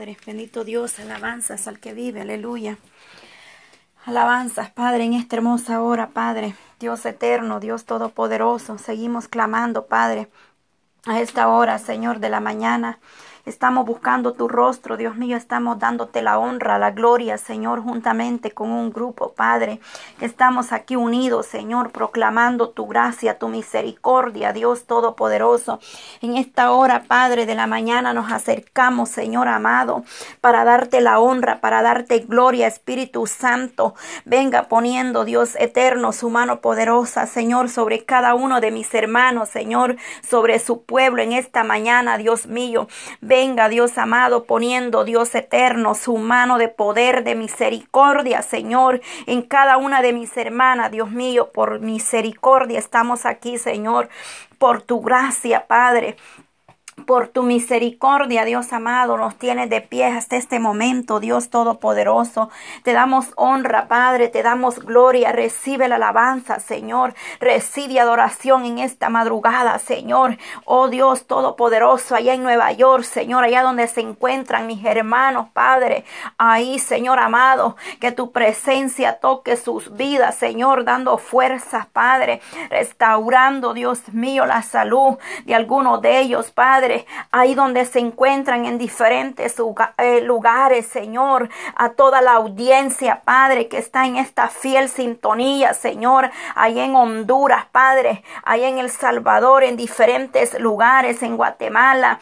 [0.00, 0.16] Padre.
[0.24, 2.78] Bendito Dios, alabanzas al que vive, aleluya.
[4.06, 6.54] Alabanzas, Padre, en esta hermosa hora, Padre.
[6.78, 8.78] Dios eterno, Dios todopoderoso.
[8.78, 10.30] Seguimos clamando, Padre,
[11.04, 12.98] a esta hora, Señor, de la mañana.
[13.46, 18.70] Estamos buscando tu rostro, Dios mío, estamos dándote la honra, la gloria, Señor, juntamente con
[18.70, 19.80] un grupo, Padre.
[20.20, 25.80] Estamos aquí unidos, Señor, proclamando tu gracia, tu misericordia, Dios Todopoderoso.
[26.20, 30.04] En esta hora, Padre, de la mañana nos acercamos, Señor amado,
[30.42, 33.94] para darte la honra, para darte gloria, Espíritu Santo.
[34.26, 39.96] Venga poniendo, Dios eterno, su mano poderosa, Señor, sobre cada uno de mis hermanos, Señor,
[40.28, 42.86] sobre su pueblo en esta mañana, Dios mío.
[43.30, 49.76] Venga Dios amado, poniendo Dios eterno su mano de poder, de misericordia, Señor, en cada
[49.76, 54.08] una de mis hermanas, Dios mío, por misericordia estamos aquí, Señor,
[54.58, 56.16] por tu gracia, Padre.
[57.06, 62.50] Por tu misericordia, Dios amado, nos tienes de pie hasta este momento, Dios Todopoderoso.
[62.82, 65.32] Te damos honra, Padre, te damos gloria.
[65.32, 67.14] Recibe la alabanza, Señor.
[67.38, 70.36] Recibe adoración en esta madrugada, Señor.
[70.64, 76.04] Oh Dios Todopoderoso, allá en Nueva York, Señor, allá donde se encuentran mis hermanos, Padre.
[76.38, 82.40] Ahí, Señor amado, que tu presencia toque sus vidas, Señor, dando fuerzas, Padre.
[82.68, 86.89] Restaurando, Dios mío, la salud de algunos de ellos, Padre
[87.30, 89.56] ahí donde se encuentran en diferentes
[89.98, 96.30] eh, lugares, Señor, a toda la audiencia, Padre, que está en esta fiel sintonía, Señor,
[96.54, 102.20] ahí en Honduras, Padre, ahí en El Salvador, en diferentes lugares, en Guatemala,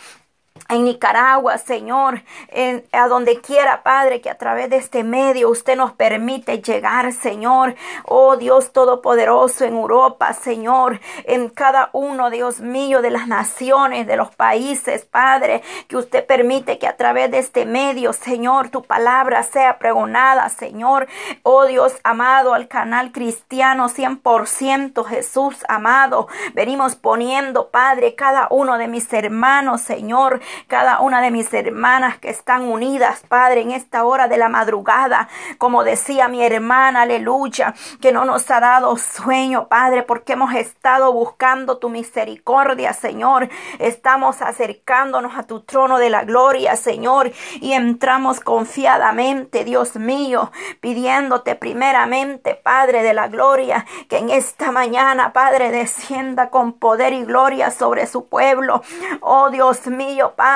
[0.68, 5.76] en Nicaragua, Señor, en, a donde quiera, Padre, que a través de este medio usted
[5.76, 7.74] nos permite llegar, Señor.
[8.04, 14.16] Oh Dios Todopoderoso, en Europa, Señor, en cada uno, Dios mío, de las naciones, de
[14.16, 19.42] los países, Padre, que usted permite que a través de este medio, Señor, tu palabra
[19.44, 21.08] sea pregonada, Señor.
[21.44, 26.28] Oh Dios amado, al canal cristiano 100%, Jesús amado.
[26.52, 32.30] Venimos poniendo, Padre, cada uno de mis hermanos, Señor cada una de mis hermanas que
[32.30, 35.28] están unidas, Padre, en esta hora de la madrugada.
[35.58, 41.12] Como decía mi hermana, aleluya, que no nos ha dado sueño, Padre, porque hemos estado
[41.12, 43.48] buscando tu misericordia, Señor.
[43.78, 51.54] Estamos acercándonos a tu trono de la gloria, Señor, y entramos confiadamente, Dios mío, pidiéndote
[51.54, 57.70] primeramente, Padre de la gloria, que en esta mañana, Padre, descienda con poder y gloria
[57.70, 58.82] sobre su pueblo.
[59.20, 60.47] Oh Dios mío, Padre,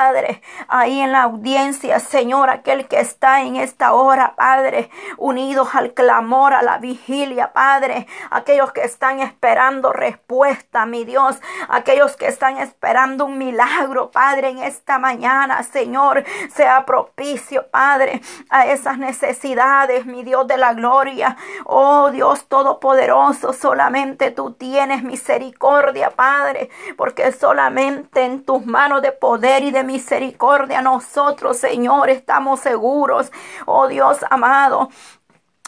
[0.67, 6.53] ahí en la audiencia, Señor, aquel que está en esta hora, Padre, unidos al clamor,
[6.53, 11.39] a la vigilia, Padre, aquellos que están esperando respuesta, mi Dios,
[11.69, 18.65] aquellos que están esperando un milagro, Padre, en esta mañana, Señor, sea propicio, Padre, a
[18.67, 21.37] esas necesidades, mi Dios de la gloria.
[21.65, 29.63] Oh Dios Todopoderoso, solamente tú tienes misericordia, Padre, porque solamente en tus manos de poder
[29.63, 33.31] y de misericordia nosotros, Señor, estamos seguros.
[33.65, 34.89] Oh Dios amado,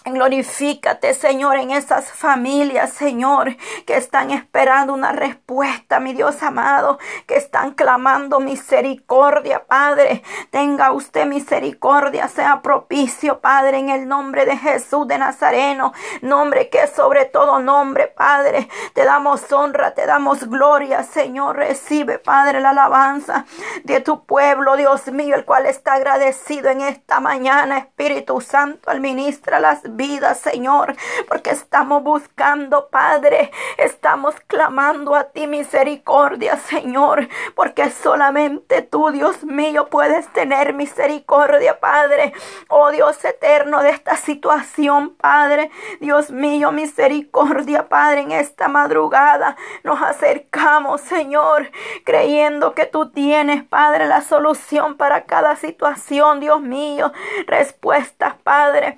[0.08, 3.58] Glorifícate, Señor, en esas familias, Señor,
[3.88, 10.22] que están esperando una respuesta, mi Dios amado, que están clamando misericordia, Padre.
[10.52, 15.92] Tenga usted misericordia, sea propicio, Padre, en el nombre de Jesús de Nazareno,
[16.22, 18.70] nombre que sobre todo nombre, Padre.
[18.94, 21.56] Te damos honra, te damos gloria, Señor.
[21.56, 23.46] Recibe, Padre, la alabanza
[23.84, 29.60] de tu pueblo, Dios mío, el cual está agradecido en esta mañana, Espíritu Santo, administra
[29.60, 30.96] las vida, Señor,
[31.28, 39.88] porque estamos buscando, Padre, estamos clamando a ti misericordia, Señor, porque solamente tú, Dios mío,
[39.90, 42.34] puedes tener misericordia, Padre.
[42.68, 45.72] Oh Dios eterno de esta situación, Padre.
[46.00, 51.72] Dios mío, misericordia, Padre, en esta madrugada nos acercamos, Señor,
[52.04, 57.12] creyendo que tú tienes, Padre, la solución para cada situación, Dios mío.
[57.48, 58.98] Respuestas, Padre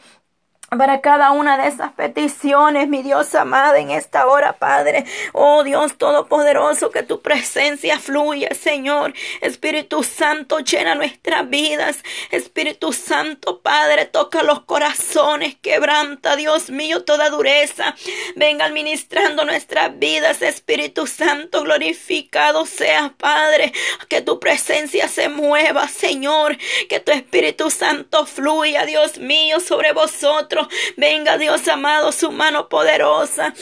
[0.70, 5.06] para cada una de esas peticiones, mi Dios amado, en esta hora, Padre.
[5.32, 9.14] Oh Dios Todopoderoso, que tu presencia fluya, Señor.
[9.40, 12.04] Espíritu Santo, llena nuestras vidas.
[12.32, 17.96] Espíritu Santo, Padre, toca los corazones, quebranta, Dios mío, toda dureza.
[18.36, 23.72] Venga administrando nuestras vidas, Espíritu Santo, glorificado sea, Padre.
[24.10, 26.58] Que tu presencia se mueva, Señor.
[26.90, 30.57] Que tu Espíritu Santo fluya, Dios mío, sobre vosotros
[30.96, 33.54] Venga Dios amado, su mano poderosa.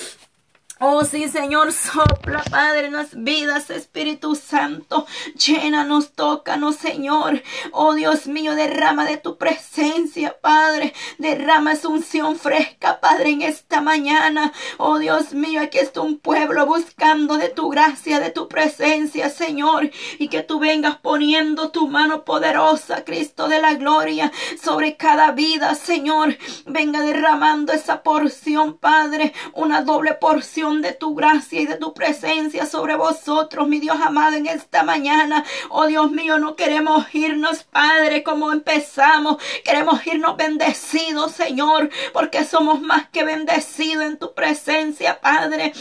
[0.82, 5.08] Oh sí, Señor, sopla, Padre, en las vidas, Espíritu Santo.
[5.36, 7.42] Llénanos, tócanos, Señor.
[7.72, 10.94] Oh Dios mío, derrama de tu presencia, Padre.
[11.18, 14.52] Derrama esa unción fresca, Padre, en esta mañana.
[14.78, 19.92] Oh Dios mío, aquí está un pueblo buscando de tu gracia, de tu presencia, Señor.
[20.20, 24.30] Y que tú vengas poniendo tu mano poderosa, Cristo de la gloria,
[24.62, 26.38] sobre cada vida, Señor.
[26.66, 29.32] Venga derramando esa porción, Padre.
[29.54, 34.36] Una doble porción de tu gracia y de tu presencia sobre vosotros, mi Dios amado,
[34.36, 35.46] en esta mañana.
[35.70, 39.38] Oh Dios mío, no queremos irnos, Padre, como empezamos.
[39.64, 45.74] Queremos irnos bendecidos, Señor, porque somos más que bendecidos en tu presencia, Padre.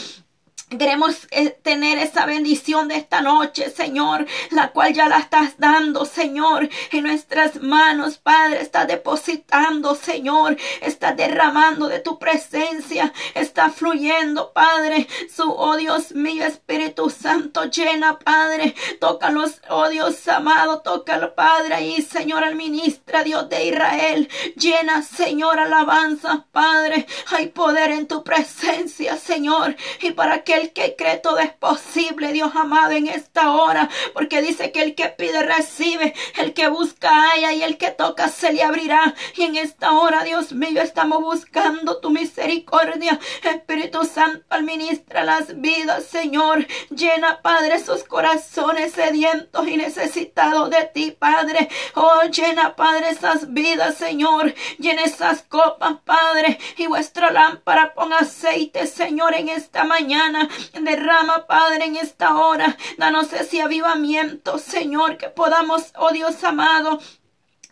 [0.69, 6.05] Queremos eh, tener esa bendición de esta noche, Señor, la cual ya la estás dando,
[6.05, 8.61] Señor, en nuestras manos, Padre.
[8.61, 10.57] Está depositando, Señor.
[10.81, 13.13] Está derramando de tu presencia.
[13.35, 15.07] Está fluyendo, Padre.
[15.33, 18.73] Su, oh Dios mío, Espíritu Santo, llena, Padre.
[18.99, 21.75] Tócalos, oh Dios amado, tócalo, Padre.
[21.75, 24.29] Ahí, Señor, al ministra, Dios de Israel.
[24.55, 27.05] Llena, Señor, alabanza, Padre.
[27.27, 29.75] Hay poder en tu presencia, Señor.
[30.01, 34.41] Y para que el que cree todo es posible, Dios amado, en esta hora, porque
[34.41, 38.53] dice que el que pide recibe, el que busca haya y el que toca se
[38.53, 39.13] le abrirá.
[39.35, 43.19] Y en esta hora, Dios mío, estamos buscando tu misericordia.
[43.43, 46.65] Espíritu Santo, administra las vidas, Señor.
[46.89, 51.69] Llena, Padre, esos corazones sedientos y necesitados de ti, Padre.
[51.95, 54.53] Oh, llena, Padre, esas vidas, Señor.
[54.77, 56.59] Llena esas copas, Padre.
[56.77, 60.44] Y vuestra lámpara ponga aceite, Señor, en esta mañana.
[60.81, 62.77] Derrama, Padre, en esta hora.
[62.97, 66.99] Danos ese avivamiento, Señor, que podamos, oh Dios amado,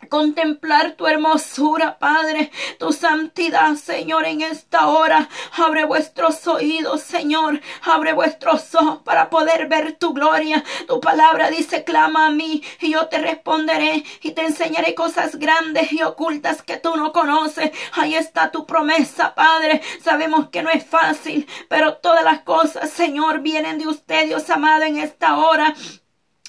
[0.08, 5.28] contemplar tu hermosura, Padre, tu santidad, Señor, en esta hora.
[5.56, 10.64] Abre vuestros oídos, Señor, abre vuestros ojos para poder ver tu gloria.
[10.86, 15.92] Tu palabra dice, clama a mí y yo te responderé y te enseñaré cosas grandes
[15.92, 17.70] y ocultas que tú no conoces.
[17.92, 19.82] Ahí está tu promesa, Padre.
[20.02, 24.84] Sabemos que no es fácil, pero todas las cosas, Señor, vienen de usted, Dios amado,
[24.84, 25.74] en esta hora.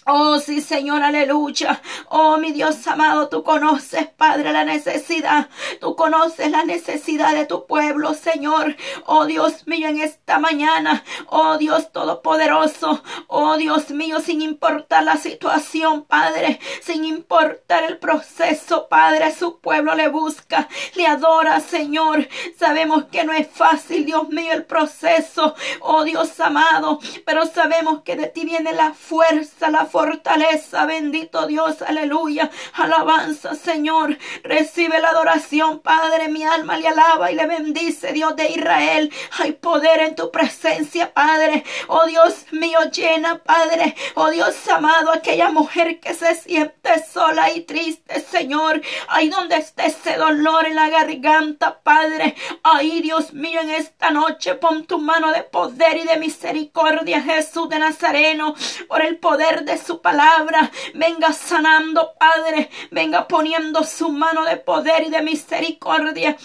[0.08, 1.82] Oh, sí, Señor, aleluya.
[2.10, 5.50] Oh, mi Dios amado, tú conoces, Padre, la necesidad.
[5.82, 8.76] Tú conoces la necesidad de tu pueblo, Señor.
[9.08, 11.04] Oh, Dios mío, en esta mañana.
[11.26, 13.02] Oh, Dios Todopoderoso.
[13.26, 16.60] Oh, Dios mío, sin importar la situación, Padre.
[16.84, 22.28] Sin importar el proceso, Padre, su pueblo le busca, le adora, Señor.
[22.60, 25.56] Sabemos que no es fácil, Dios mío, el proceso.
[25.82, 27.00] Oh, Dios amado.
[27.26, 33.56] Pero sabemos que de ti viene la fuerza, la fuerza fortaleza, bendito Dios, aleluya, alabanza,
[33.56, 39.10] Señor, recibe la adoración, Padre, mi alma le alaba y le bendice, Dios de Israel,
[39.40, 45.48] hay poder en tu presencia, Padre, oh Dios mío, llena, Padre, oh Dios amado, aquella
[45.48, 50.90] mujer que se siente sola y triste, Señor, ahí donde esté ese dolor en la
[50.90, 56.18] garganta, Padre, ahí, Dios mío, en esta noche pon tu mano de poder y de
[56.18, 58.56] misericordia, Jesús de Nazareno,
[58.90, 60.72] por el poder de su palabra.
[60.94, 62.70] Venga sanando, Padre.
[62.92, 66.38] Venga poniendo su mano de poder y de misericordia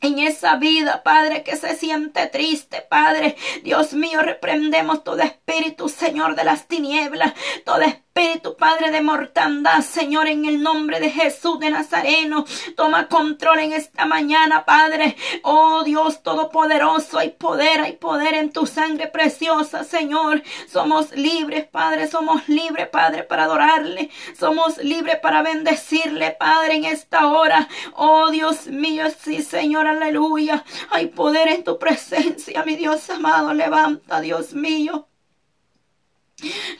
[0.00, 3.36] en esa vida, Padre, que se siente triste, Padre.
[3.62, 7.32] Dios mío, reprendemos todo espíritu, Señor, de las tinieblas,
[7.64, 13.08] todo espíritu Espíritu Padre de mortandad, Señor, en el nombre de Jesús de Nazareno, toma
[13.08, 15.16] control en esta mañana, Padre.
[15.42, 20.42] Oh Dios Todopoderoso, hay poder, hay poder en tu sangre preciosa, Señor.
[20.66, 24.08] Somos libres, Padre, somos libres, Padre, para adorarle.
[24.38, 27.68] Somos libres para bendecirle, Padre, en esta hora.
[27.96, 30.64] Oh Dios mío, sí, Señor, aleluya.
[30.88, 33.52] Hay poder en tu presencia, mi Dios amado.
[33.52, 35.06] Levanta, Dios mío.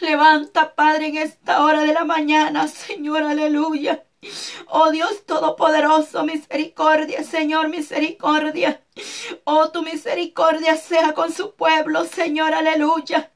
[0.01, 4.05] Levanta, Padre, en esta hora de la mañana, Señor, aleluya.
[4.69, 8.83] Oh Dios Todopoderoso, misericordia, Señor, misericordia.
[9.45, 13.33] Oh, tu misericordia sea con su pueblo, Señor, aleluya.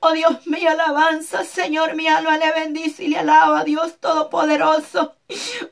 [0.00, 5.16] Oh Dios mío, alabanza, Señor, mi alma le bendice y le alaba, Dios Todopoderoso.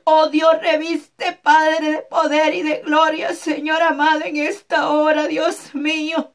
[0.05, 5.75] Oh Dios, reviste, Padre, de poder y de gloria, Señor amado, en esta hora, Dios
[5.75, 6.33] mío.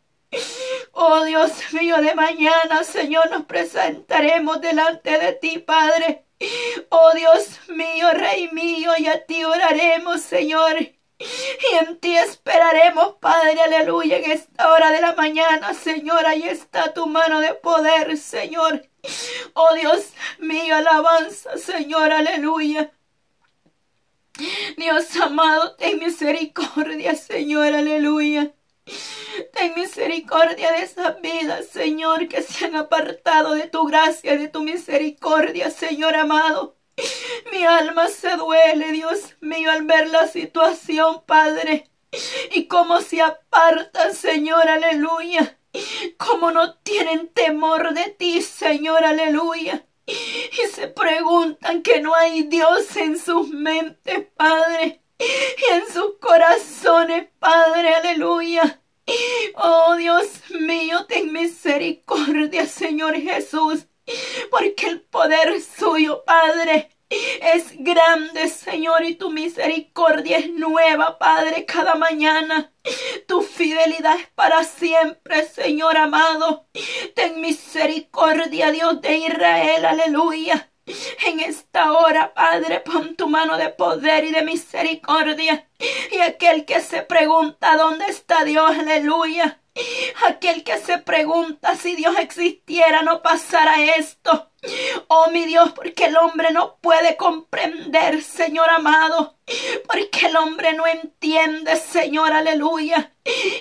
[0.92, 6.25] Oh Dios mío, de mañana, Señor, nos presentaremos delante de ti, Padre.
[6.88, 10.78] Oh Dios mío, Rey mío, y a ti oraremos, Señor.
[11.18, 16.26] Y en ti esperaremos, Padre, aleluya, en esta hora de la mañana, Señor.
[16.26, 18.87] Ahí está tu mano de poder, Señor.
[19.54, 22.92] Oh Dios mío, alabanza, Señor, aleluya.
[24.76, 28.52] Dios amado, ten misericordia, Señor, aleluya.
[29.52, 34.62] Ten misericordia de esas vidas, Señor, que se han apartado de tu gracia, de tu
[34.62, 36.76] misericordia, Señor amado.
[37.52, 41.90] Mi alma se duele, Dios mío, al ver la situación, Padre.
[42.52, 45.59] Y cómo se apartan, Señor, aleluya.
[46.16, 49.87] Cómo no tienen temor de ti, Señor, aleluya.
[50.06, 55.02] Y se preguntan que no hay Dios en sus mentes, Padre.
[55.18, 58.83] Y en sus corazones, Padre, aleluya.
[59.55, 63.87] Oh Dios mío, ten misericordia, Señor Jesús,
[64.51, 71.95] porque el poder suyo, Padre, es grande, Señor, y tu misericordia es nueva, Padre, cada
[71.95, 72.73] mañana.
[73.29, 76.69] Tu fidelidad es para siempre, Señor amado.
[77.15, 80.73] Ten misericordia, Dios de Israel, aleluya.
[81.26, 85.69] En esta hora, Padre, pon tu mano de poder y de misericordia.
[86.12, 89.61] Y aquel que se pregunta dónde está Dios, aleluya.
[90.26, 94.50] Aquel que se pregunta si Dios existiera no pasara esto.
[95.09, 99.37] Oh mi Dios, porque el hombre no puede comprender, Señor amado.
[99.87, 103.12] Porque el hombre no entiende, Señor, aleluya.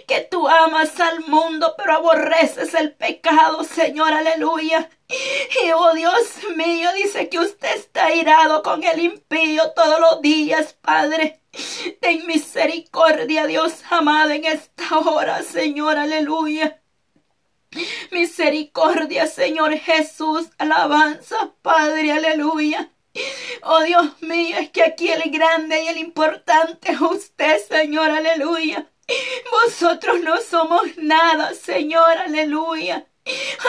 [0.07, 4.89] Que tú amas al mundo, pero aborreces el pecado, Señor, aleluya.
[5.07, 10.74] Y oh Dios mío, dice que usted está irado con el impío todos los días,
[10.81, 11.41] Padre.
[12.02, 16.82] Ten misericordia, Dios amado, en esta hora, Señor, aleluya.
[18.12, 20.50] Misericordia, Señor Jesús.
[20.58, 22.92] Alabanza, Padre, aleluya.
[23.64, 28.90] Oh Dios mío, es que aquí el grande y el importante es usted, Señor, aleluya.
[29.52, 33.08] Vosotros no somos nada, Señor, aleluya.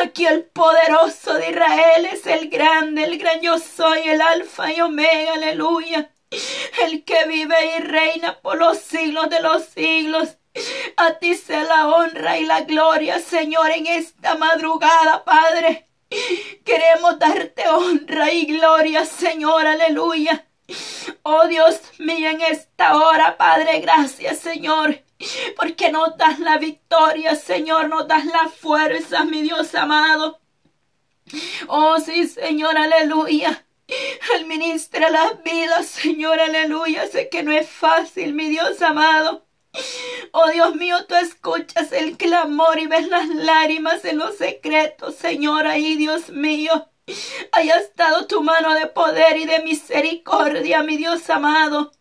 [0.02, 4.81] Aquí el poderoso de Israel es el grande, el gran yo soy, el alfa y
[4.81, 6.11] omega, aleluya.
[6.30, 10.37] El que vive y reina por los siglos de los siglos.
[10.97, 15.87] A ti sea la honra y la gloria, Señor, en esta madrugada, Padre.
[16.64, 20.47] Queremos darte honra y gloria, Señor, aleluya.
[21.23, 25.02] Oh Dios mío, en esta hora, Padre, gracias, Señor,
[25.56, 30.40] porque nos das la victoria, Señor, nos das la fuerza, mi Dios amado.
[31.68, 33.65] Oh sí, Señor, aleluya.
[34.35, 37.07] Administra las vidas, Señor, aleluya.
[37.09, 39.47] Sé que no es fácil, mi Dios amado.
[40.33, 45.66] Oh Dios mío, tú escuchas el clamor y ves las lágrimas en los secretos, Señor,
[45.66, 46.90] ahí, Dios mío.
[47.52, 51.93] Haya estado tu mano de poder y de misericordia, mi Dios amado,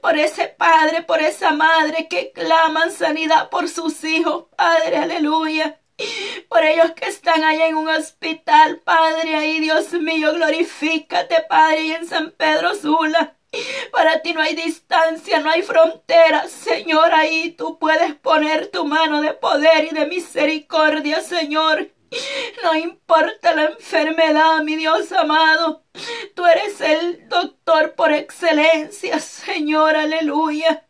[0.00, 5.80] por ese Padre, por esa Madre que claman sanidad por sus hijos, Padre, aleluya.
[6.48, 11.92] Por ellos que están allá en un hospital, Padre, ahí, Dios mío, glorifícate, Padre, y
[11.92, 13.36] en San Pedro Sula.
[13.92, 17.12] Para ti no hay distancia, no hay frontera, Señor.
[17.12, 21.93] Ahí tú puedes poner tu mano de poder y de misericordia, Señor.
[22.62, 25.84] No importa la enfermedad, mi Dios amado.
[26.34, 30.86] Tú eres el doctor por excelencia, Señor, aleluya.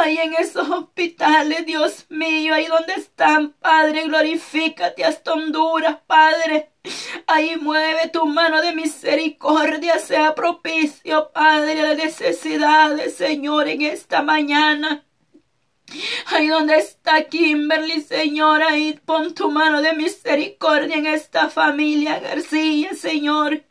[0.00, 6.72] Ahí en esos hospitales, Dios mío, ahí donde están, Padre, glorifícate hasta Honduras, Padre.
[7.26, 15.04] Ahí mueve tu mano de misericordia, sea propicio, Padre, de necesidades, Señor, en esta mañana.
[16.26, 22.94] Ahí donde está Kimberly, Señor, ahí pon tu mano de misericordia en esta familia García,
[22.94, 23.64] Señor.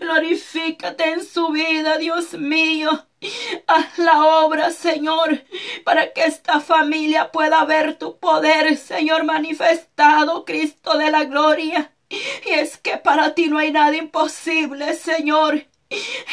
[0.00, 3.06] Glorifícate en su vida, Dios mío.
[3.66, 5.44] Haz la obra, Señor,
[5.84, 11.92] para que esta familia pueda ver tu poder, Señor, manifestado, Cristo de la gloria.
[12.10, 15.66] Y es que para ti no hay nada imposible, Señor.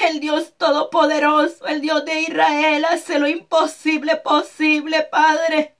[0.08, 5.76] El Dios Todopoderoso, el Dios de Israel, hace lo imposible posible, Padre.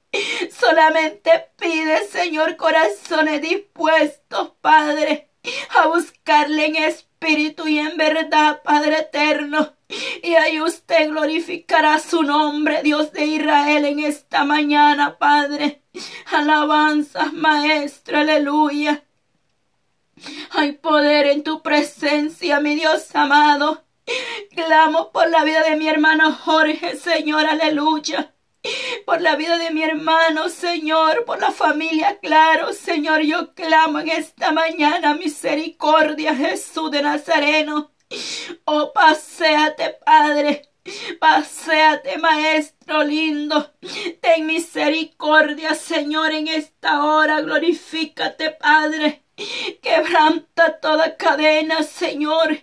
[0.52, 5.30] Solamente pide, Señor, corazones dispuestos, Padre,
[5.70, 9.74] a buscarle en espíritu y en verdad, Padre eterno.
[10.22, 15.82] Y ahí usted glorificará su nombre, Dios de Israel, en esta mañana, Padre.
[16.32, 19.04] Alabanzas, Maestro, aleluya.
[20.52, 23.84] Hay poder en tu presencia, mi Dios amado.
[24.56, 28.34] Clamo por la vida de mi hermano Jorge, Señor, aleluya.
[29.06, 34.10] Por la vida de mi hermano, Señor, por la familia, claro, Señor, yo clamo en
[34.10, 37.92] esta mañana misericordia, Jesús de Nazareno.
[38.66, 40.70] Oh, paséate, Padre.
[41.20, 43.72] Paséate, Maestro lindo.
[44.22, 47.42] Ten misericordia, Señor, en esta hora.
[47.42, 49.24] Glorifícate, Padre.
[49.82, 52.60] Quebranta toda cadena, Señor.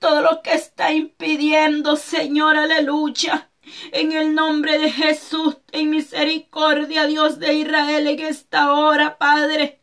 [0.00, 3.50] Todo lo que está impidiendo, Señor, aleluya.
[3.92, 9.80] En el nombre de Jesús, en misericordia, Dios de Israel, en esta hora, Padre.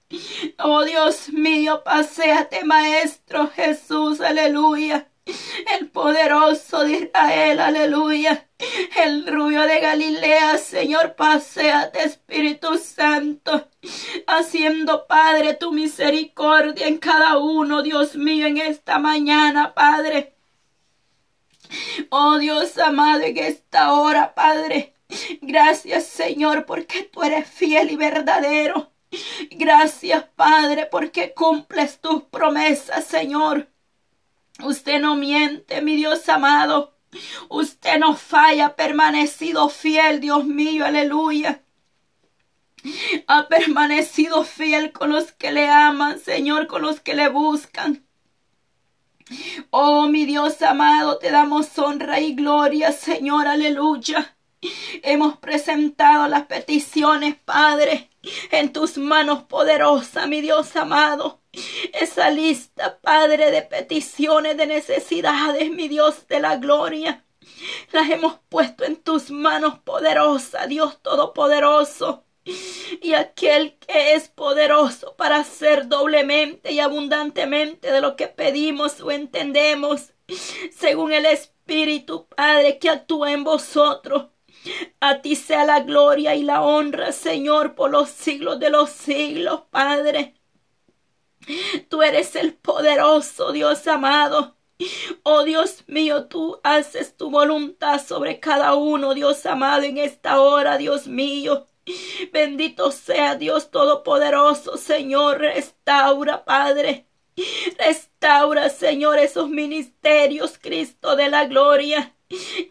[0.59, 5.11] Oh Dios mío, paséate, Maestro Jesús, aleluya
[5.79, 8.49] el poderoso de Israel, aleluya,
[9.03, 13.69] el rubio de Galilea, Señor, paséate, Espíritu Santo,
[14.27, 20.35] haciendo, Padre, tu misericordia en cada uno, Dios mío, en esta mañana, Padre.
[22.09, 24.93] Oh Dios amado, en esta hora, Padre,
[25.41, 28.91] gracias, Señor, porque tú eres fiel y verdadero.
[29.51, 33.67] Gracias, Padre, porque cumples tus promesas, Señor.
[34.63, 36.93] Usted no miente, mi Dios amado.
[37.49, 41.61] Usted no falla, ha permanecido fiel, Dios mío, aleluya.
[43.27, 48.05] Ha permanecido fiel con los que le aman, Señor, con los que le buscan.
[49.69, 54.35] Oh, mi Dios amado, te damos honra y gloria, Señor, aleluya.
[55.03, 58.09] Hemos presentado las peticiones, Padre,
[58.51, 61.40] en tus manos poderosas, mi Dios amado.
[61.93, 67.25] Esa lista, Padre, de peticiones, de necesidades, mi Dios de la gloria.
[67.91, 72.25] Las hemos puesto en tus manos poderosas, Dios Todopoderoso.
[73.01, 79.11] Y aquel que es poderoso para hacer doblemente y abundantemente de lo que pedimos o
[79.11, 80.13] entendemos,
[80.75, 84.27] según el Espíritu, Padre, que actúa en vosotros.
[84.99, 89.63] A ti sea la gloria y la honra, Señor, por los siglos de los siglos,
[89.69, 90.40] Padre.
[91.89, 94.57] Tú eres el poderoso Dios amado.
[95.23, 100.77] Oh Dios mío, tú haces tu voluntad sobre cada uno, Dios amado, en esta hora,
[100.77, 101.67] Dios mío.
[102.31, 107.07] Bendito sea Dios Todopoderoso, Señor, restaura, Padre.
[107.77, 112.15] Restaura, Señor, esos ministerios, Cristo de la gloria.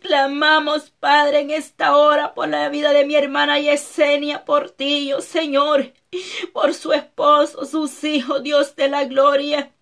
[0.01, 5.21] Clamamos, Padre, en esta hora por la vida de mi hermana Yesenia, por ti, oh
[5.21, 5.93] Señor,
[6.53, 9.73] por su esposo, sus hijos, Dios de la gloria.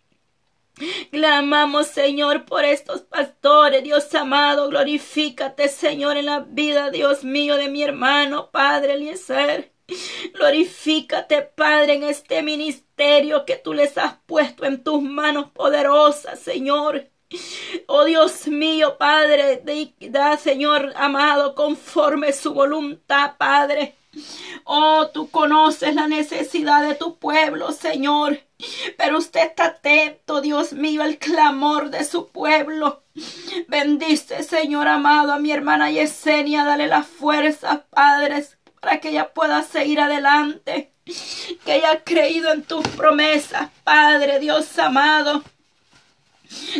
[1.10, 7.68] Clamamos, Señor, por estos pastores, Dios amado, glorifícate, Señor, en la vida, Dios mío, de
[7.68, 9.72] mi hermano, Padre Eliezer.
[10.34, 17.08] Glorifícate, Padre, en este ministerio que tú les has puesto en tus manos poderosas, Señor.
[17.86, 19.62] Oh Dios mío, Padre,
[20.10, 23.97] da, Señor amado, conforme su voluntad, Padre.
[24.64, 28.40] Oh, tú conoces la necesidad de tu pueblo, Señor.
[28.96, 33.02] Pero usted está atento, Dios mío, al clamor de su pueblo.
[33.68, 36.64] Bendice, Señor amado, a mi hermana Yesenia.
[36.64, 40.92] Dale las fuerzas, padres, para que ella pueda seguir adelante.
[41.64, 45.42] Que ella ha creído en tus promesas, Padre, Dios amado.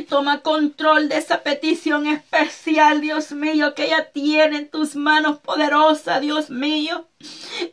[0.09, 6.21] Toma control de esa petición especial, Dios mío, que ella tiene en tus manos poderosas,
[6.21, 7.09] Dios mío.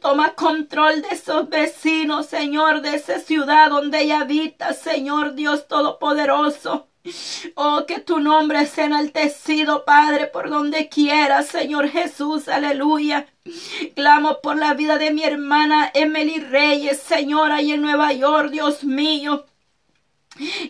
[0.02, 6.88] Toma control de esos vecinos, Señor, de esa ciudad donde ella habita, Señor Dios Todopoderoso.
[7.56, 13.28] Oh, que tu nombre sea enaltecido, Padre, por donde quiera, Señor Jesús, aleluya.
[13.96, 18.84] Clamo por la vida de mi hermana Emily Reyes, Señor, ahí en Nueva York, Dios
[18.84, 19.46] mío.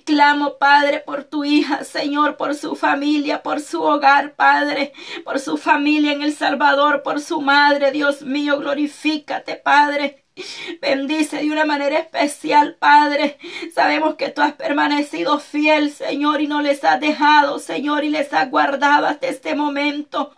[0.06, 5.58] Clamo, Padre, por tu hija, Señor, por su familia, por su hogar, Padre, por su
[5.58, 10.25] familia en El Salvador, por su madre, Dios mío, glorifícate, Padre.
[10.82, 13.38] Bendice de una manera especial, Padre.
[13.74, 18.34] Sabemos que tú has permanecido fiel, Señor, y no les has dejado, Señor, y les
[18.34, 20.36] has guardado hasta este momento.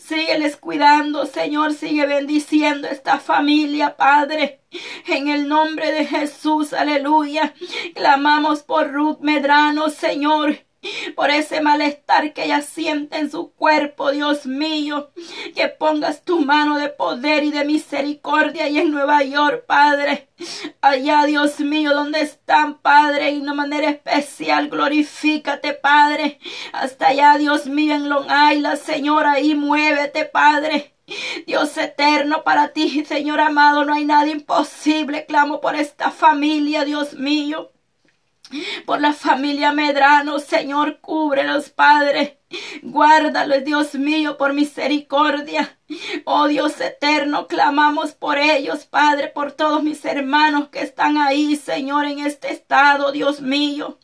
[0.00, 4.60] Sígueles cuidando, Señor, sigue bendiciendo esta familia, Padre.
[5.06, 7.54] En el nombre de Jesús, aleluya.
[7.94, 10.65] Clamamos por Ruth Medrano, Señor
[11.14, 15.10] por ese malestar que ella siente en su cuerpo, Dios mío.
[15.54, 20.28] Que pongas tu mano de poder y de misericordia y en Nueva York, Padre.
[20.80, 26.38] Allá, Dios mío, donde están, Padre, y de una manera especial, glorifícate, Padre.
[26.72, 30.92] Hasta allá, Dios mío, en Long Island, Señor, ahí muévete, Padre.
[31.46, 35.24] Dios eterno para ti, Señor amado, no hay nada imposible.
[35.26, 37.70] Clamo por esta familia, Dios mío
[38.84, 42.40] por la familia Medrano, Señor, cúbrelos, Padre.
[42.82, 45.78] Guárdalos, Dios mío, por misericordia.
[46.24, 52.06] Oh Dios eterno, clamamos por ellos, Padre, por todos mis hermanos que están ahí, Señor,
[52.06, 53.98] en este estado, Dios mío.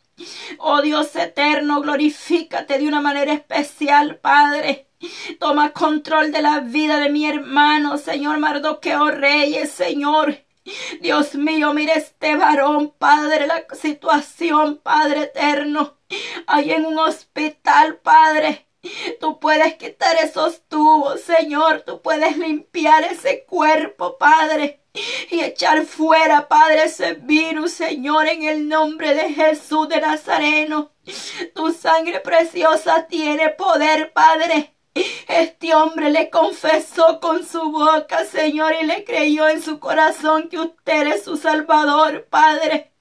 [0.58, 4.88] Oh Dios eterno, glorifícate de una manera especial, Padre.
[5.40, 10.44] Toma control de la vida de mi hermano, Señor Mardoqueo Reyes, Señor.
[11.00, 15.96] Dios mío, mire este varón, Padre, la situación, Padre eterno.
[16.46, 18.68] Ahí en un hospital, Padre.
[19.20, 21.82] Tú puedes quitar esos tubos, Señor.
[21.82, 24.80] Tú puedes limpiar ese cuerpo, Padre.
[25.30, 30.92] Y echar fuera, Padre, ese virus, Señor, en el nombre de Jesús de Nazareno.
[31.54, 34.74] Tu sangre preciosa tiene poder, Padre.
[34.94, 40.58] Este hombre le confesó con su boca, Señor, y le creyó en su corazón que
[40.58, 42.92] usted es su Salvador, Padre.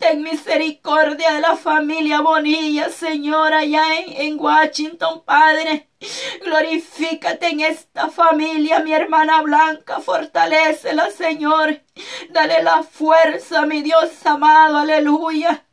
[0.00, 5.88] Ten misericordia de la familia Bonilla, Señor, allá en, Washington, Padre.
[6.44, 10.00] Glorifícate en esta familia, mi hermana Blanca.
[10.00, 11.80] Fortalecela, Señor.
[12.30, 14.78] Dale la fuerza, mi Dios amado.
[14.78, 15.63] Aleluya.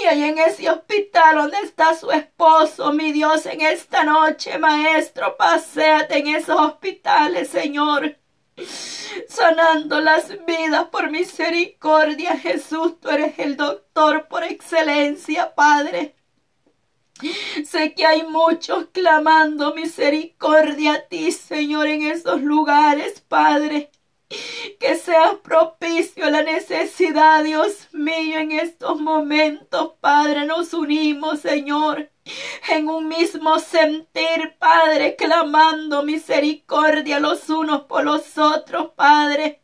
[0.00, 5.36] Y allá en ese hospital donde está su esposo, mi Dios, en esta noche, Maestro,
[5.36, 8.16] paséate en esos hospitales, Señor
[9.28, 12.36] sanando las vidas por misericordia.
[12.36, 16.14] Jesús, tú eres el doctor por excelencia, Padre.
[17.64, 23.90] Sé que hay muchos clamando misericordia a ti, Señor, en esos lugares, Padre.
[24.80, 30.46] Que seas propicio a la necesidad, Dios mío, en estos momentos, Padre.
[30.46, 32.10] Nos unimos, Señor
[32.68, 39.62] en un mismo sentir, Padre, clamando misericordia los unos por los otros, Padre.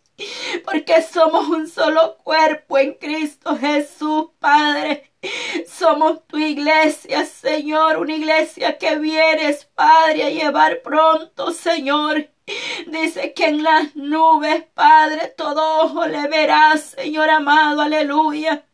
[0.64, 5.12] Porque somos un solo cuerpo en Cristo Jesús, Padre.
[5.66, 12.28] Somos tu iglesia, Señor, una iglesia que vienes, Padre, a llevar pronto, Señor.
[12.86, 18.66] Dice que en las nubes, Padre, todo ojo le verá, Señor amado, aleluya.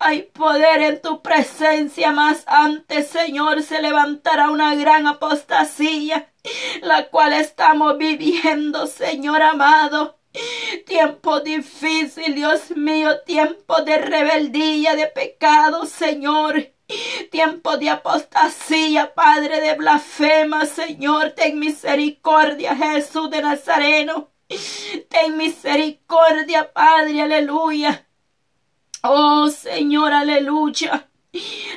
[0.00, 6.32] Hay poder en tu presencia, más antes, Señor, se levantará una gran apostasía,
[6.82, 10.18] la cual estamos viviendo, Señor amado.
[10.84, 16.75] Tiempo difícil, Dios mío, tiempo de rebeldía, de pecado, Señor.
[17.30, 24.30] Tiempo de apostasía, Padre de blasfema, Señor, ten misericordia, Jesús de Nazareno.
[25.08, 28.06] Ten misericordia, Padre, aleluya.
[29.02, 31.08] Oh Señor, aleluya.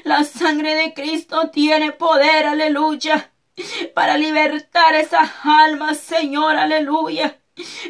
[0.03, 3.31] La sangre de Cristo tiene poder, aleluya,
[3.93, 7.39] para libertar esas almas, Señor, aleluya,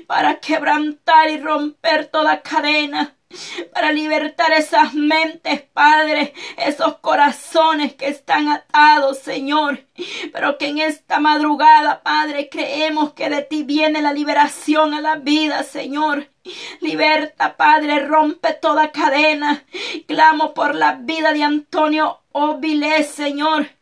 [0.07, 3.15] para quebrantar y romper toda cadena,
[3.73, 9.85] para libertar esas mentes, Padre, esos corazones que están atados, Señor.
[10.33, 15.15] Pero que en esta madrugada, Padre, creemos que de ti viene la liberación a la
[15.15, 16.29] vida, Señor.
[16.81, 19.63] Liberta, Padre, rompe toda cadena.
[20.07, 23.78] Clamo por la vida de Antonio Ovilés, Señor.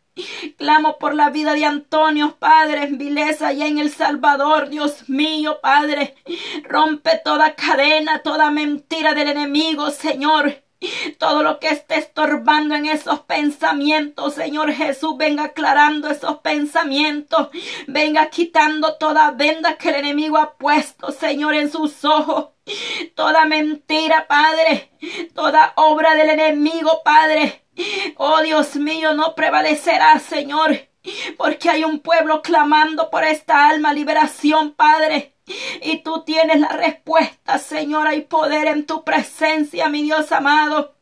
[0.56, 5.58] Clamo por la vida de Antonio, Padre, en vileza allá en El Salvador, Dios mío,
[5.62, 6.14] Padre.
[6.64, 10.62] Rompe toda cadena, toda mentira del enemigo, Señor.
[11.18, 17.48] Todo lo que esté estorbando en esos pensamientos, Señor Jesús, venga aclarando esos pensamientos.
[17.88, 22.50] Venga quitando toda venda que el enemigo ha puesto, Señor, en sus ojos.
[23.16, 24.92] Toda mentira, Padre.
[25.34, 27.64] Toda obra del enemigo, Padre.
[28.16, 30.88] Oh Dios mío, no prevalecerá, Señor.
[31.36, 35.34] Porque hay un pueblo clamando por esta alma liberación, Padre.
[35.82, 38.08] Y tú tienes la respuesta, Señor.
[38.08, 40.94] Hay poder en tu presencia, mi Dios amado.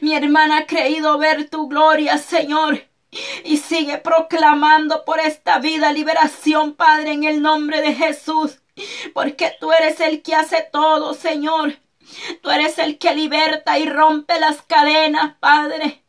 [0.00, 2.82] Mi hermana ha creído ver tu gloria, Señor.
[3.44, 8.58] Y sigue proclamando por esta vida liberación, Padre, en el nombre de Jesús.
[9.14, 11.74] Porque tú eres el que hace todo, Señor.
[12.42, 16.02] Tú eres el que liberta y rompe las cadenas, Padre.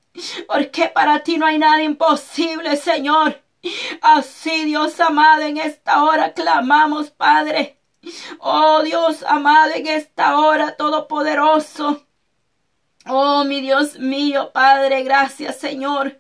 [0.48, 3.42] Porque para ti no hay nada imposible, Señor.
[4.02, 7.78] Así, Dios amado, en esta hora clamamos, Padre.
[8.40, 12.06] Oh Dios amado, en esta hora todopoderoso.
[13.06, 16.20] Oh mi Dios mío, Padre, gracias, Señor.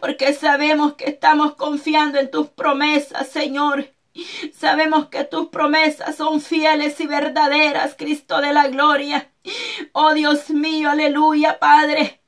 [0.00, 3.93] Porque sabemos que estamos confiando en tus promesas, Señor.
[4.52, 9.30] Sabemos que tus promesas son fieles y verdaderas, Cristo de la gloria.
[9.92, 12.20] Oh Dios mío, aleluya, Padre.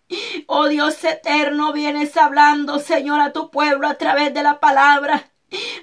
[0.46, 5.30] Oh Dios eterno, vienes hablando, Señor, a tu pueblo a través de la palabra.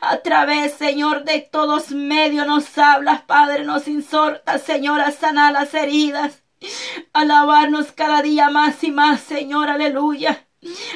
[0.01, 5.73] A través, Señor, de todos medios nos hablas, Padre, nos insorta, Señor, a sanar las
[5.73, 6.43] heridas.
[7.13, 10.47] Alabarnos cada día más y más, Señor, aleluya.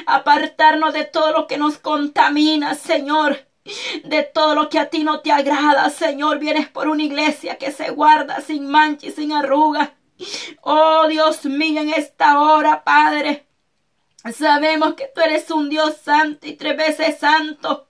[0.06, 3.47] Apartarnos de todo lo que nos contamina, Señor.
[4.04, 6.38] De todo lo que a ti no te agrada, Señor.
[6.38, 9.94] Vienes por una iglesia que se guarda sin mancha y sin arruga.
[10.62, 13.46] Oh Dios mío, en esta hora, Padre.
[14.32, 17.88] Sabemos que tú eres un Dios santo y tres veces santo.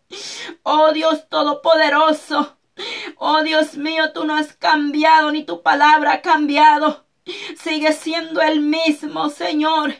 [0.63, 2.57] Oh Dios todopoderoso.
[3.17, 7.07] Oh Dios mío, tú no has cambiado ni tu palabra ha cambiado.
[7.63, 9.95] Sigue siendo el mismo, Señor.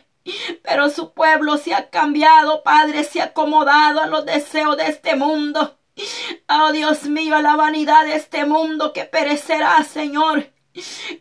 [0.63, 5.15] Pero su pueblo se ha cambiado, Padre, se ha acomodado a los deseos de este
[5.15, 5.77] mundo.
[6.47, 10.51] Oh Dios mío, a la vanidad de este mundo que perecerá, Señor.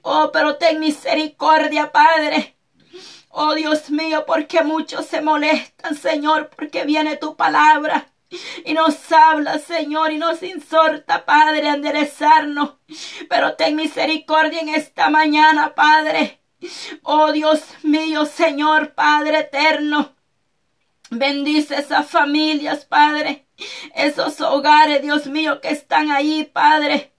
[0.03, 2.57] Oh, pero ten misericordia, Padre.
[3.31, 8.09] Oh Dios mío, porque muchos se molestan, Señor, porque viene tu palabra
[8.65, 12.75] y nos habla, Señor, y nos insorta, Padre, a enderezarnos.
[13.29, 16.41] Pero ten misericordia en esta mañana, Padre.
[17.03, 20.15] Oh Dios mío, Señor, Padre eterno.
[21.11, 23.47] Bendice esas familias, Padre.
[23.95, 27.15] Esos hogares, Dios mío, que están ahí, Padre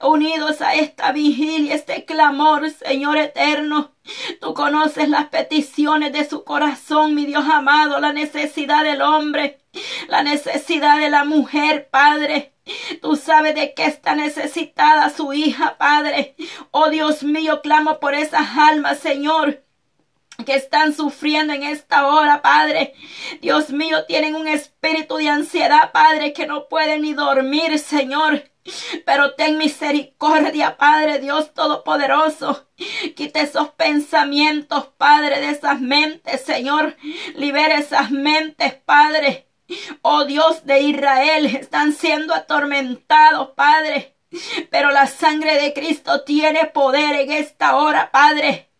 [0.00, 3.92] unidos a esta vigilia, este clamor, Señor eterno.
[4.40, 9.60] Tú conoces las peticiones de su corazón, mi Dios amado, la necesidad del hombre,
[10.08, 12.52] la necesidad de la mujer, Padre.
[13.02, 16.34] Tú sabes de qué está necesitada su hija, Padre.
[16.70, 19.64] Oh Dios mío, clamo por esas almas, Señor
[20.44, 22.94] que están sufriendo en esta hora, Padre.
[23.40, 28.42] Dios mío, tienen un espíritu de ansiedad, Padre, que no pueden ni dormir, Señor.
[29.04, 32.66] Pero ten misericordia, Padre Dios Todopoderoso.
[33.14, 36.96] Quite esos pensamientos, Padre, de esas mentes, Señor.
[37.36, 39.43] Libere esas mentes, Padre.
[40.02, 44.16] Oh Dios de Israel, están siendo atormentados, Padre.
[44.70, 48.70] Pero la sangre de Cristo tiene poder en esta hora, Padre.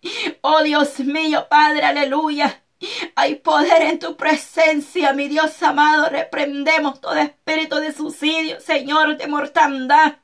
[0.41, 2.64] Oh Dios mío, Padre, aleluya.
[3.15, 6.09] Hay poder en tu presencia, mi Dios amado.
[6.09, 10.17] Reprendemos todo espíritu de suicidio, Señor, de mortandad.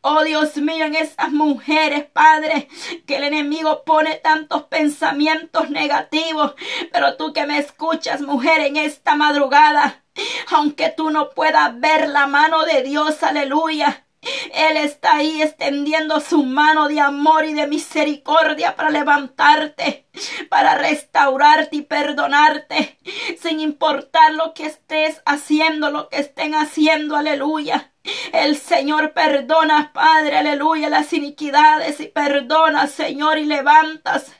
[0.00, 2.68] Oh Dios mío, en esas mujeres, Padre,
[3.06, 6.54] que el enemigo pone tantos pensamientos negativos.
[6.90, 10.02] Pero tú que me escuchas, mujer, en esta madrugada,
[10.50, 14.06] aunque tú no puedas ver la mano de Dios, aleluya.
[14.22, 20.06] Él está ahí extendiendo su mano de amor y de misericordia para levantarte,
[20.48, 22.98] para restaurarte y perdonarte,
[23.40, 27.92] sin importar lo que estés haciendo, lo que estén haciendo, aleluya.
[28.32, 34.32] El Señor perdona, Padre, aleluya, las iniquidades y perdona, Señor, y levantas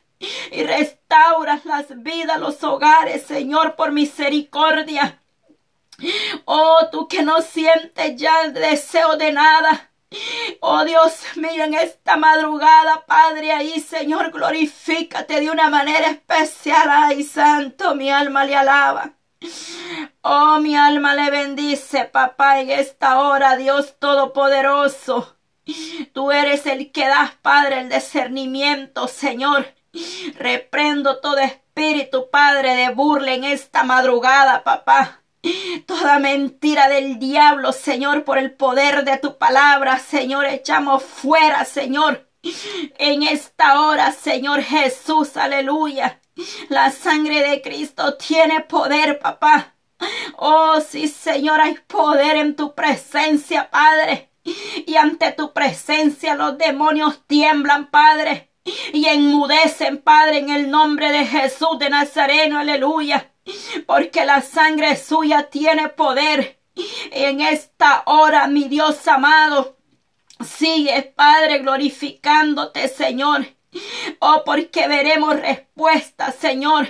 [0.52, 5.21] y restauras las vidas, los hogares, Señor, por misericordia.
[6.44, 9.90] Oh, tú que no sientes ya el deseo de nada.
[10.60, 16.88] Oh Dios mío, en esta madrugada, Padre, ahí, Señor, glorifícate de una manera especial.
[16.90, 19.14] Ay, Santo, mi alma le alaba.
[20.20, 25.36] Oh, mi alma le bendice, papá, en esta hora, Dios Todopoderoso.
[26.12, 29.74] Tú eres el que das, Padre, el discernimiento, Señor.
[30.38, 35.21] Reprendo todo espíritu, Padre, de burla en esta madrugada, papá.
[35.87, 42.28] Toda mentira del diablo, Señor, por el poder de tu palabra, Señor, echamos fuera, Señor.
[42.98, 46.20] En esta hora, Señor Jesús, aleluya.
[46.68, 49.74] La sangre de Cristo tiene poder, papá.
[50.37, 54.31] Oh, sí, Señor, hay poder en tu presencia, Padre.
[54.87, 58.50] Y ante tu presencia los demonios tiemblan, Padre.
[58.92, 63.31] Y enmudecen, Padre, en el nombre de Jesús de Nazareno, aleluya
[63.87, 66.59] porque la sangre suya tiene poder.
[67.11, 69.76] En esta hora, mi Dios amado,
[70.42, 73.46] sigue, Padre, glorificándote, Señor.
[74.18, 76.88] Oh, porque veremos respuesta, Señor,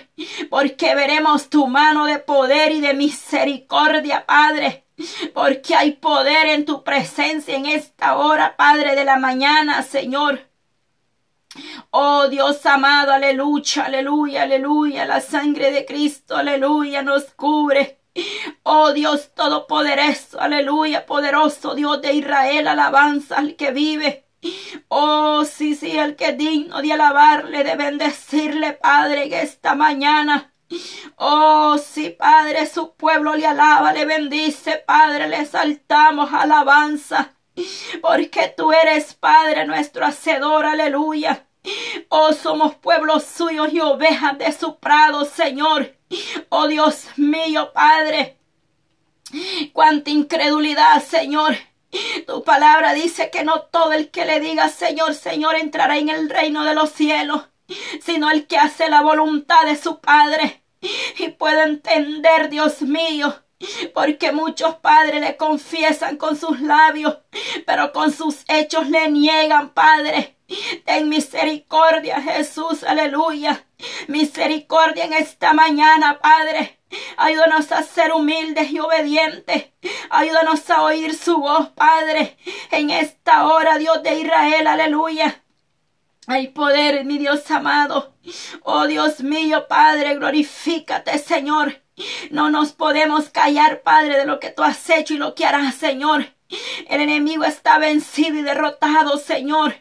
[0.51, 4.85] porque veremos tu mano de poder y de misericordia, Padre,
[5.33, 10.52] porque hay poder en tu presencia en esta hora, Padre de la mañana, Señor.
[11.91, 15.07] Oh Dios amado, aleluya, aleluya, aleluya.
[15.07, 18.01] La sangre de Cristo, aleluya, nos cubre.
[18.63, 24.27] Oh Dios todopoderoso, aleluya, poderoso Dios de Israel, alabanza al que vive.
[24.89, 30.53] Oh, sí, sí, el que es digno de alabarle, de bendecirle, Padre, en esta mañana.
[31.17, 37.35] Oh, sí, Padre, su pueblo le alaba, le bendice, Padre, le saltamos alabanza
[38.01, 41.47] porque tú eres Padre nuestro hacedor, aleluya.
[42.09, 45.95] Oh, somos pueblos suyos y ovejas de su prado, Señor.
[46.49, 48.39] Oh, Dios mío, Padre.
[49.73, 51.57] Cuánta incredulidad, Señor.
[52.27, 56.31] Tu palabra dice que no todo el que le diga Señor, Señor entrará en el
[56.31, 57.49] reino de los cielos,
[58.03, 60.63] sino el que hace la voluntad de su Padre.
[61.19, 63.35] Y puedo entender, Dios mío,
[63.95, 67.19] porque muchos padres le confiesan con sus labios,
[67.67, 70.37] pero con sus hechos le niegan, Padre.
[70.85, 73.65] Ten misericordia, Jesús, aleluya.
[74.09, 76.79] Misericordia en esta mañana, Padre.
[77.17, 79.71] Ayúdanos a ser humildes y obedientes.
[80.11, 82.37] Ayúdanos a oír su voz, Padre.
[82.71, 85.43] En esta hora, Dios de Israel, aleluya.
[86.27, 88.15] Hay poder, mi Dios amado.
[88.63, 91.82] Oh Dios mío, Padre, glorifícate, Señor.
[92.31, 95.75] No nos podemos callar, Padre, de lo que tú has hecho y lo que harás,
[95.75, 96.27] Señor.
[96.89, 99.75] El enemigo está vencido y derrotado, Señor.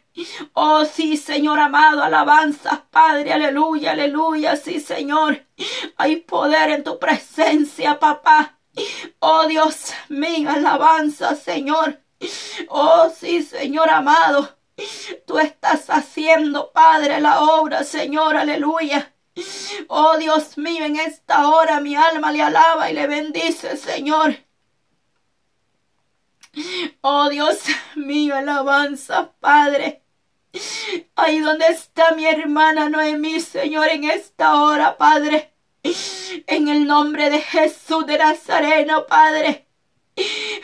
[0.53, 5.45] Oh, sí, Señor amado, alabanza, Padre, aleluya, aleluya, sí, Señor.
[5.97, 8.59] Hay poder en tu presencia, papá.
[9.19, 12.01] Oh, Dios mío, alabanza, Señor.
[12.69, 14.57] Oh, sí, Señor amado.
[15.25, 19.10] Tú estás haciendo, Padre, la obra, Señor, aleluya.
[19.87, 24.35] Oh Dios mío, en esta hora mi alma le alaba y le bendice, Señor.
[27.01, 27.59] Oh Dios
[27.95, 30.03] mío, alabanza, Padre.
[31.15, 35.53] Ahí donde está mi hermana Noemí, Señor, en esta hora, Padre.
[35.83, 39.67] En el nombre de Jesús de Nazareno, Padre.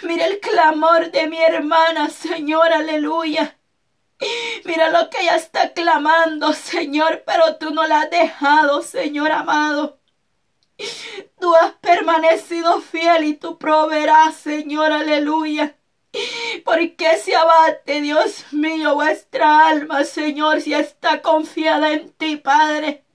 [0.04, 3.57] Mira el clamor de mi hermana, Señor, aleluya.
[4.66, 10.00] Mira lo que ella está clamando, Señor, pero tú no la has dejado, Señor amado.
[11.40, 15.76] Tú has permanecido fiel y tú proveerás, Señor, aleluya.
[16.66, 23.06] ¿Por qué se abate, Dios mío, vuestra alma, Señor, si está confiada en ti, Padre?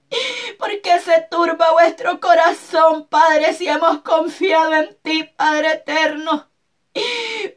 [0.57, 6.52] ¿Por qué se turba vuestro corazón, Padre, si hemos confiado en ti, Padre eterno?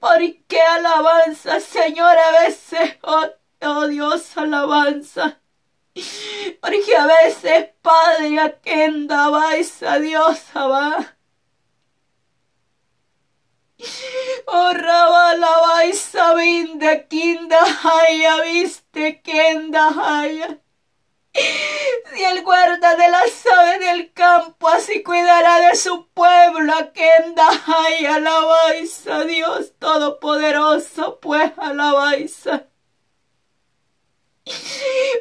[0.00, 3.26] ¿Por qué alabanza, Señor, a veces, oh,
[3.62, 5.40] oh Dios, alabanza?
[6.60, 11.16] Porque a veces, Padre, a quien dabais a Dios, va.
[14.46, 16.12] Oh, rabalaváis
[16.78, 20.60] de kinda haya, viste, kenda haya.
[21.34, 24.45] Si el guarda de las aves del campo
[25.06, 32.42] cuidará de su pueblo, a Kenda hay alabáis a Dios Todopoderoso, pues alabáis.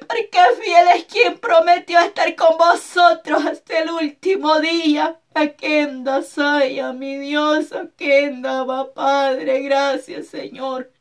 [0.08, 5.20] Porque fiel es quien prometió estar con vosotros hasta el último día.
[5.36, 10.95] Aquenda a mi Dios, Aquenda va Padre, gracias Señor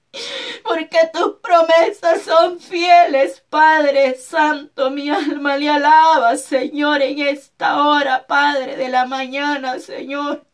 [0.62, 4.90] porque tus promesas son fieles, Padre Santo.
[4.90, 10.46] Mi alma le alaba, Señor, en esta hora, Padre de la mañana, Señor.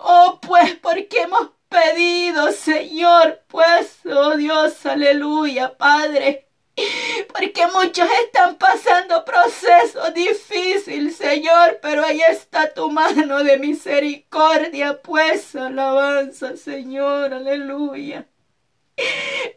[0.00, 6.48] Oh, pues, porque hemos pedido, Señor, pues, oh Dios, aleluya, Padre.
[7.32, 15.56] Porque muchos están pasando procesos difíciles, Señor, pero ahí está tu mano de misericordia, pues,
[15.56, 18.26] alabanza, Señor, aleluya.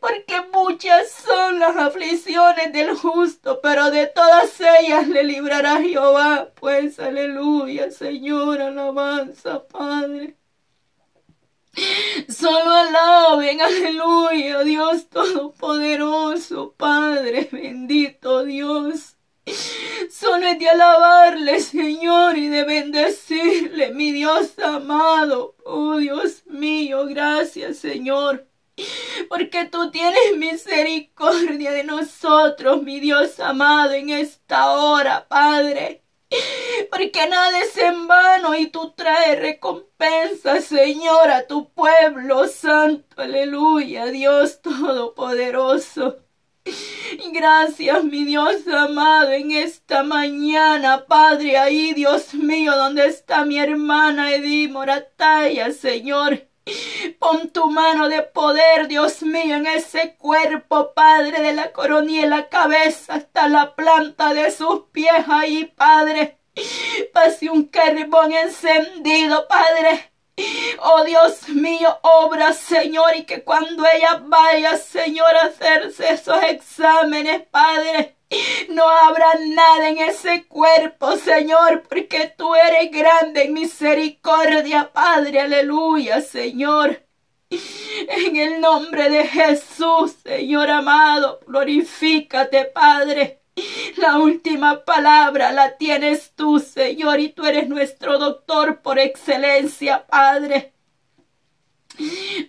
[0.02, 6.50] Porque muchas son las aflicciones del justo, pero de todas ellas le librará Jehová.
[6.56, 10.36] Pues aleluya, Señor, alabanza, Padre.
[12.28, 19.16] Solo alaben, aleluya, Dios Todopoderoso, Padre, bendito Dios.
[20.12, 25.56] Solo es de alabarle, Señor, y de bendecirle, mi Dios amado.
[25.64, 28.49] Oh Dios mío, gracias, Señor
[29.30, 36.04] porque tú tienes misericordia de nosotros, mi Dios amado, en esta hora, Padre.
[36.92, 43.22] Porque nada es en vano y tú traes recompensa, Señor, a tu pueblo santo.
[43.22, 46.20] Aleluya, Dios Todopoderoso.
[47.34, 54.34] Gracias, mi Dios amado, en esta mañana, Padre, ahí, Dios mío, donde está mi hermana
[54.36, 56.49] Edith Morataya, Señor.
[57.20, 63.16] Pon tu mano de poder, Dios mío, en ese cuerpo, Padre, de la coronilla cabeza
[63.16, 66.38] hasta la planta de sus pies ahí, Padre.
[67.14, 70.12] Pase un carbón encendido, Padre.
[70.82, 77.42] Oh Dios mío, obra, Señor, y que cuando ella vaya, Señor, a hacerse esos exámenes,
[77.52, 78.16] Padre,
[78.70, 85.42] no habrá nada en ese cuerpo, Señor, porque tú eres grande en misericordia, Padre.
[85.42, 87.04] Aleluya, Señor.
[87.50, 93.42] En el nombre de Jesús, Señor amado, glorifícate, Padre.
[93.98, 100.74] La última palabra la tienes tú, Señor, y tú eres nuestro doctor por excelencia, Padre.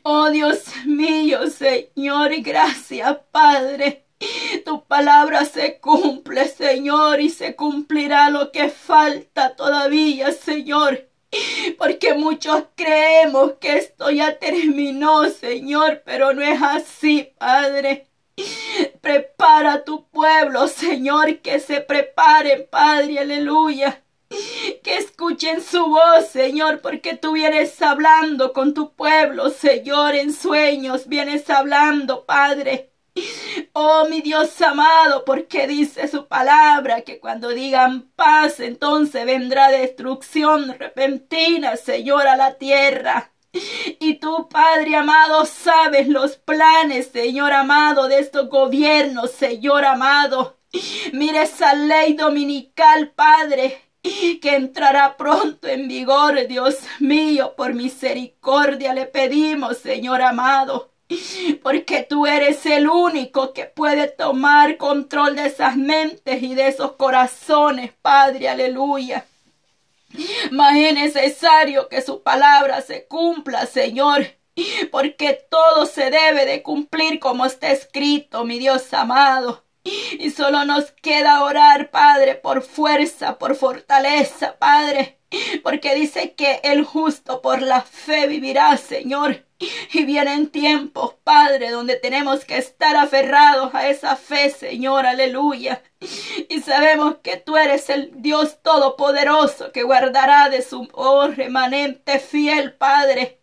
[0.03, 4.05] Oh Dios mío, Señor, gracias, Padre.
[4.65, 11.09] Tu palabra se cumple, Señor, y se cumplirá lo que falta todavía, Señor.
[11.79, 18.09] Porque muchos creemos que esto ya terminó, Señor, pero no es así, Padre.
[19.01, 24.03] Prepara tu pueblo, Señor, que se preparen, Padre, aleluya.
[24.83, 31.07] Que escuchen su voz, Señor, porque tú vienes hablando con tu pueblo, Señor, en sueños,
[31.07, 32.90] vienes hablando, Padre.
[33.73, 40.77] Oh mi Dios amado, porque dice su palabra que cuando digan paz, entonces vendrá destrucción
[40.79, 43.33] repentina, Señor, a la tierra.
[43.99, 50.59] Y tú, Padre amado, sabes los planes, Señor amado, de estos gobiernos, Señor amado.
[51.13, 59.07] Mire esa ley dominical, Padre, que entrará pronto en vigor, Dios mío, por misericordia le
[59.07, 60.90] pedimos, Señor amado.
[61.63, 66.93] Porque tú eres el único que puede tomar control de esas mentes y de esos
[66.93, 69.27] corazones, Padre, aleluya.
[70.51, 74.27] Mas es necesario que su palabra se cumpla, Señor,
[74.91, 79.65] porque todo se debe de cumplir como está escrito, mi Dios amado.
[79.85, 85.19] Y solo nos queda orar, Padre, por fuerza, por fortaleza, Padre,
[85.63, 89.45] porque dice que el justo por la fe vivirá, Señor.
[89.93, 95.83] Y vienen tiempos, Padre, donde tenemos que estar aferrados a esa fe, Señor, aleluya.
[96.49, 102.75] Y sabemos que tú eres el Dios todopoderoso que guardará de su oh, remanente fiel,
[102.75, 103.41] Padre.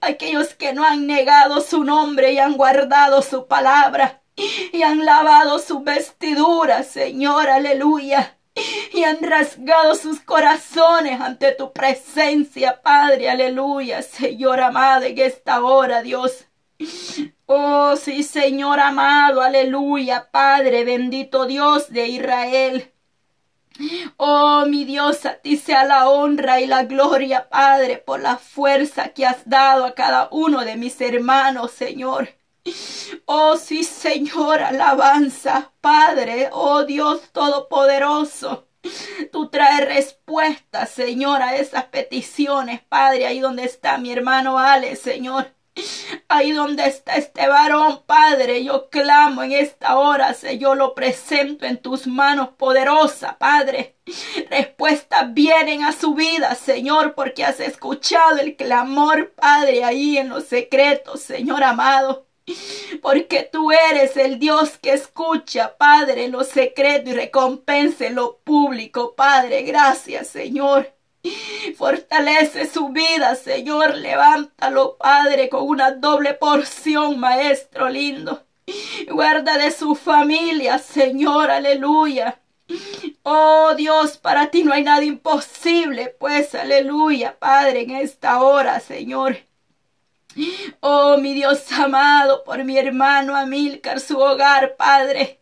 [0.00, 4.22] Aquellos que no han negado su nombre y han guardado su palabra
[4.72, 8.37] y han lavado su vestidura, Señor, aleluya.
[8.92, 16.02] Y han rasgado sus corazones ante tu presencia, Padre, aleluya, Señor amado, en esta hora,
[16.02, 16.46] Dios.
[17.46, 22.92] Oh, sí, Señor amado, aleluya, Padre, bendito Dios de Israel.
[24.16, 29.10] Oh, mi Dios, a ti sea la honra y la gloria, Padre, por la fuerza
[29.10, 32.37] que has dado a cada uno de mis hermanos, Señor.
[33.26, 38.68] Oh sí, Señor, alabanza, Padre, oh Dios Todopoderoso.
[39.32, 45.54] Tú traes respuesta, Señor, a esas peticiones, Padre, ahí donde está mi hermano Ale, Señor.
[46.28, 51.78] Ahí donde está este varón, Padre, yo clamo en esta hora, Señor, lo presento en
[51.78, 53.96] tus manos poderosa, Padre.
[54.50, 60.44] Respuestas vienen a su vida, Señor, porque has escuchado el clamor, Padre, ahí en los
[60.44, 62.27] secretos, Señor amado
[63.02, 69.62] porque tú eres el Dios que escucha, Padre, lo secreto y recompense lo público, Padre.
[69.62, 70.94] Gracias, Señor.
[71.76, 73.96] Fortalece su vida, Señor.
[73.96, 78.44] Levántalo, Padre, con una doble porción, Maestro lindo.
[79.10, 81.50] Guarda de su familia, Señor.
[81.50, 82.40] Aleluya.
[83.22, 89.47] Oh Dios, para ti no hay nada imposible, pues aleluya, Padre, en esta hora, Señor.
[90.80, 95.40] Oh, mi Dios amado, por mi hermano Amílcar, su hogar, Padre.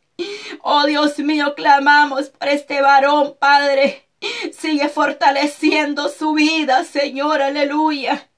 [0.62, 4.08] Oh, Dios mío, clamamos por este varón, Padre.
[4.52, 8.30] Sigue fortaleciendo su vida, Señor, aleluya.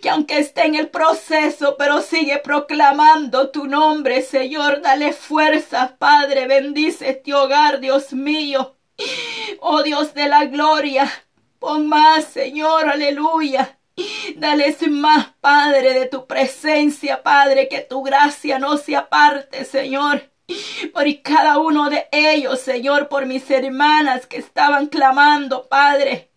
[0.00, 4.80] Que aunque esté en el proceso, pero sigue proclamando tu nombre, Señor.
[4.80, 6.46] Dale fuerzas, Padre.
[6.46, 8.76] Bendice este hogar, Dios mío.
[9.60, 11.10] Oh Dios de la gloria.
[11.58, 13.79] Pon más, Señor, aleluya.
[14.36, 20.30] Dales más, Padre, de tu presencia, Padre, que tu gracia no se aparte, Señor.
[20.92, 26.30] Por cada uno de ellos, Señor, por mis hermanas que estaban clamando, Padre.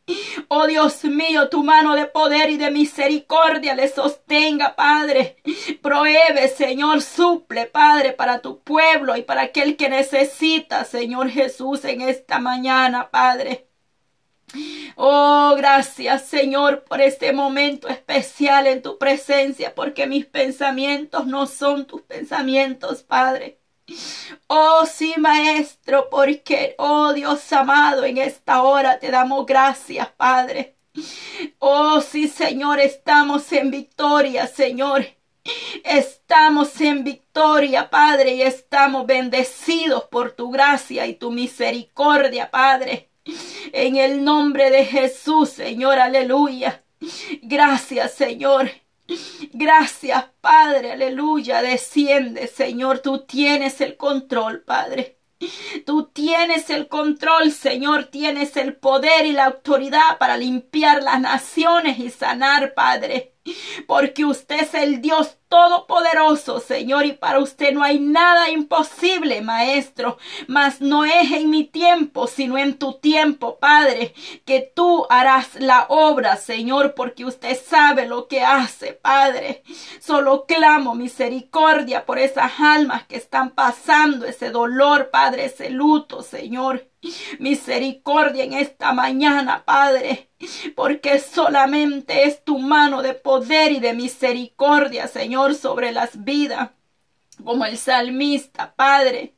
[0.49, 5.37] Oh Dios mío, tu mano de poder y de misericordia les sostenga, Padre.
[5.81, 12.01] Prohíbe, Señor, suple, Padre, para tu pueblo y para aquel que necesita, Señor Jesús, en
[12.01, 13.69] esta mañana, Padre.
[14.95, 21.85] Oh, gracias Señor por este momento especial en tu presencia, porque mis pensamientos no son
[21.85, 23.59] tus pensamientos, Padre.
[24.47, 30.75] Oh sí, Maestro, porque, oh Dios amado, en esta hora te damos gracias, Padre.
[31.59, 35.05] Oh sí, Señor, estamos en victoria, Señor.
[35.83, 43.09] Estamos en victoria, Padre, y estamos bendecidos por tu gracia y tu misericordia, Padre.
[43.71, 46.83] En el nombre de Jesús, Señor, aleluya.
[47.41, 48.71] Gracias, Señor.
[49.51, 51.61] Gracias, Padre, aleluya.
[51.61, 52.99] Desciende, Señor.
[52.99, 55.19] Tú tienes el control, Padre.
[55.85, 61.99] Tú tienes el control, Señor, tienes el poder y la autoridad para limpiar las naciones
[61.99, 63.32] y sanar, Padre.
[63.87, 70.17] Porque usted es el Dios todopoderoso, Señor, y para usted no hay nada imposible, Maestro.
[70.47, 74.13] Mas no es en mi tiempo, sino en tu tiempo, Padre,
[74.45, 79.63] que tú harás la obra, Señor, porque usted sabe lo que hace, Padre.
[79.99, 86.92] Solo clamo misericordia por esas almas que están pasando ese dolor, Padre, ese luto, Señor.
[87.39, 90.29] Misericordia en esta mañana, Padre,
[90.75, 96.71] porque solamente es tu mano de poder y de misericordia, Señor, sobre las vidas.
[97.43, 99.35] como el salmista, Padre.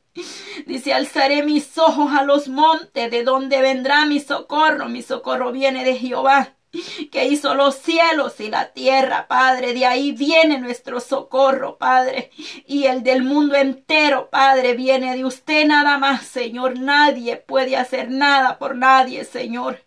[0.66, 4.88] Dice, alzaré mis ojos a los montes, de donde vendrá mi socorro.
[4.88, 6.55] Mi socorro viene de Jehová,
[7.10, 9.74] que hizo los cielos y la tierra, Padre.
[9.74, 12.30] De ahí viene nuestro socorro, Padre.
[12.66, 16.78] Y el del mundo entero, Padre, viene de usted nada más, Señor.
[16.78, 19.86] Nadie puede hacer nada por nadie, Señor.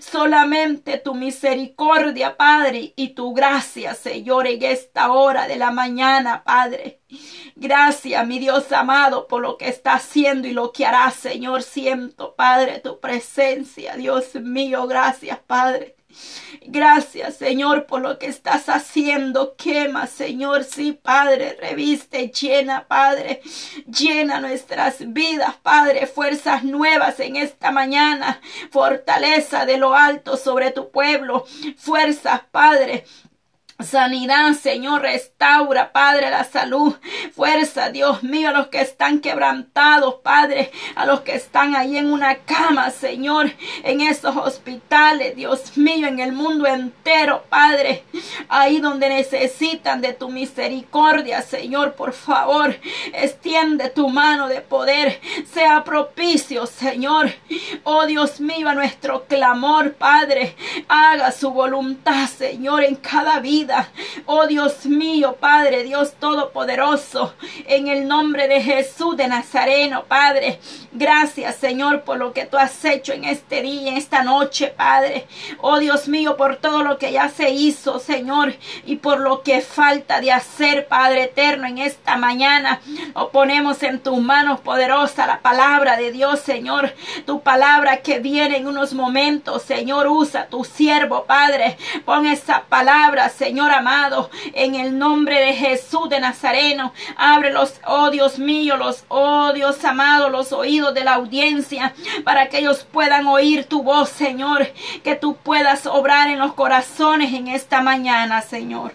[0.00, 7.00] Solamente tu misericordia, Padre, y tu gracia, Señor, en esta hora de la mañana, Padre.
[7.56, 11.62] Gracias, mi Dios amado, por lo que está haciendo y lo que hará, Señor.
[11.62, 14.86] Siento, Padre, tu presencia, Dios mío.
[14.86, 15.95] Gracias, Padre.
[16.62, 19.56] Gracias, Señor, por lo que estás haciendo.
[19.56, 23.40] Quema, Señor, sí, Padre, reviste, llena, Padre,
[23.86, 28.40] llena nuestras vidas, Padre, fuerzas nuevas en esta mañana,
[28.70, 31.46] fortaleza de lo alto sobre tu pueblo,
[31.76, 33.04] fuerzas, Padre,
[33.78, 36.94] Sanidad, Señor, restaura, Padre, la salud,
[37.34, 42.10] fuerza, Dios mío, a los que están quebrantados, Padre, a los que están ahí en
[42.10, 43.52] una cama, Señor,
[43.84, 48.04] en esos hospitales, Dios mío, en el mundo entero, Padre,
[48.48, 52.74] ahí donde necesitan de tu misericordia, Señor, por favor,
[53.12, 55.20] extiende tu mano de poder,
[55.52, 57.30] sea propicio, Señor,
[57.84, 60.56] oh Dios mío, a nuestro clamor, Padre,
[60.88, 63.65] haga su voluntad, Señor, en cada vida
[64.26, 67.34] Oh Dios mío, Padre, Dios Todopoderoso,
[67.66, 70.60] en el nombre de Jesús de Nazareno, Padre.
[70.92, 75.26] Gracias, Señor, por lo que tú has hecho en este día, en esta noche, Padre.
[75.60, 78.54] Oh Dios mío, por todo lo que ya se hizo, Señor,
[78.84, 82.80] y por lo que falta de hacer, Padre eterno, en esta mañana.
[83.14, 86.94] Lo ponemos en tus manos poderosa la palabra de Dios, Señor.
[87.26, 91.76] Tu palabra que viene en unos momentos, Señor, usa tu siervo, Padre.
[92.04, 96.92] Pon esa palabra, Señor Señor amado, en el nombre de Jesús de Nazareno.
[97.16, 102.50] Abre los, oh Dios mío, los, oh Dios amado, los oídos de la audiencia para
[102.50, 104.70] que ellos puedan oír tu voz, Señor.
[105.02, 108.92] Que tú puedas obrar en los corazones en esta mañana, Señor.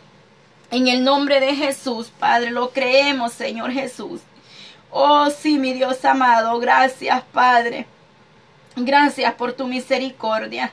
[0.70, 4.22] En el nombre de Jesús, Padre, lo creemos, Señor Jesús.
[4.92, 7.88] Oh, sí, mi Dios amado, gracias, Padre.
[8.76, 10.72] Gracias por tu misericordia.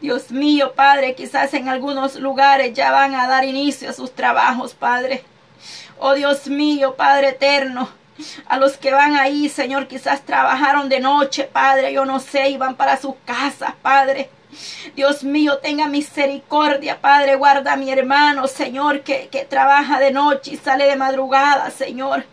[0.00, 4.74] Dios mío, Padre, quizás en algunos lugares ya van a dar inicio a sus trabajos,
[4.74, 5.22] Padre.
[5.98, 7.88] Oh Dios mío, Padre eterno,
[8.46, 12.56] a los que van ahí, Señor, quizás trabajaron de noche, Padre, yo no sé, y
[12.56, 14.28] van para sus casas, Padre.
[14.96, 20.54] Dios mío, tenga misericordia, Padre, guarda a mi hermano, Señor, que, que trabaja de noche
[20.54, 22.24] y sale de madrugada, Señor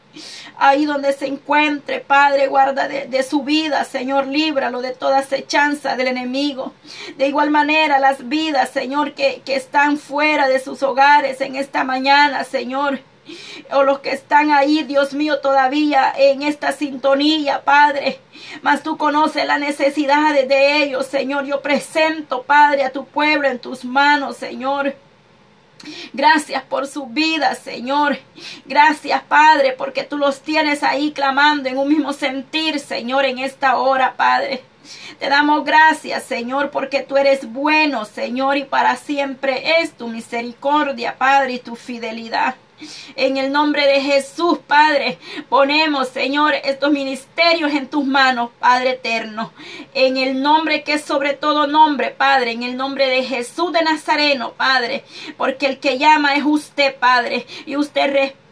[0.57, 6.07] ahí donde se encuentre, Padre, guarda de, su vida, Señor, líbralo de toda acechanza del
[6.07, 6.73] enemigo.
[7.17, 11.83] De igual manera, las vidas, Señor, que, que están fuera de sus hogares en esta
[11.83, 12.99] mañana, Señor
[13.71, 18.19] o los que están ahí, Dios mío, todavía en esta sintonía, Padre.
[18.61, 21.45] Mas tú conoces las necesidades de ellos, Señor.
[21.45, 24.95] Yo presento, Padre, a tu pueblo en tus manos, Señor.
[26.13, 28.17] Gracias por su vida, Señor.
[28.65, 33.77] Gracias, Padre, porque tú los tienes ahí clamando en un mismo sentir, Señor, en esta
[33.77, 34.63] hora, Padre.
[35.19, 41.17] Te damos gracias, Señor, porque tú eres bueno, Señor, y para siempre es tu misericordia,
[41.17, 42.55] Padre, y tu fidelidad.
[43.15, 45.17] En el nombre de Jesús, Padre,
[45.49, 49.53] ponemos, Señor, estos ministerios en tus manos, Padre eterno.
[49.93, 53.83] En el nombre que es sobre todo nombre, Padre, en el nombre de Jesús de
[53.83, 55.03] Nazareno, Padre,
[55.37, 58.42] porque el que llama es usted, Padre, y usted respeta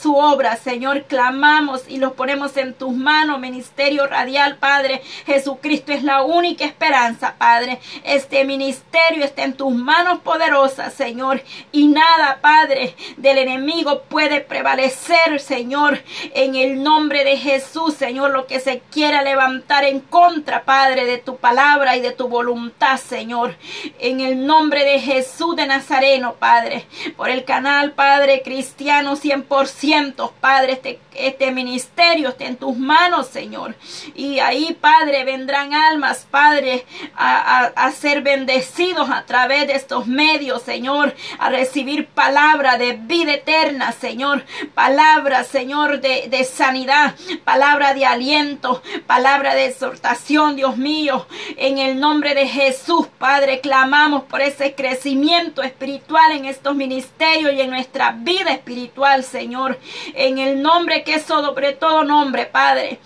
[0.00, 1.04] su obra, Señor.
[1.04, 5.02] Clamamos y los ponemos en tus manos, ministerio radial, Padre.
[5.26, 7.80] Jesucristo es la única esperanza, Padre.
[8.04, 11.42] Este ministerio está en tus manos poderosas, Señor.
[11.70, 16.02] Y nada, Padre, del enemigo puede prevalecer, Señor.
[16.34, 21.18] En el nombre de Jesús, Señor, lo que se quiera levantar en contra, Padre, de
[21.18, 23.56] tu palabra y de tu voluntad, Señor.
[23.98, 26.86] En el nombre de Jesús de Nazareno, Padre.
[27.16, 32.76] Por el canal, Padre, cristiano siempre por ciento, Padre, este, este ministerio está en tus
[32.76, 33.74] manos, Señor.
[34.14, 36.84] Y ahí, Padre, vendrán almas, Padre,
[37.14, 43.34] a, a, ser bendecidos a través de estos medios, Señor, a recibir palabra de vida
[43.34, 44.44] eterna, Señor.
[44.74, 51.26] Palabra, Señor, de, de sanidad, palabra de aliento, palabra de exhortación, Dios mío.
[51.56, 57.60] En el nombre de Jesús, Padre, clamamos por ese crecimiento espiritual en estos ministerios y
[57.60, 59.78] en nuestra vida espiritual, Señor,
[60.14, 62.98] en el nombre que sobre todo nombre, Padre.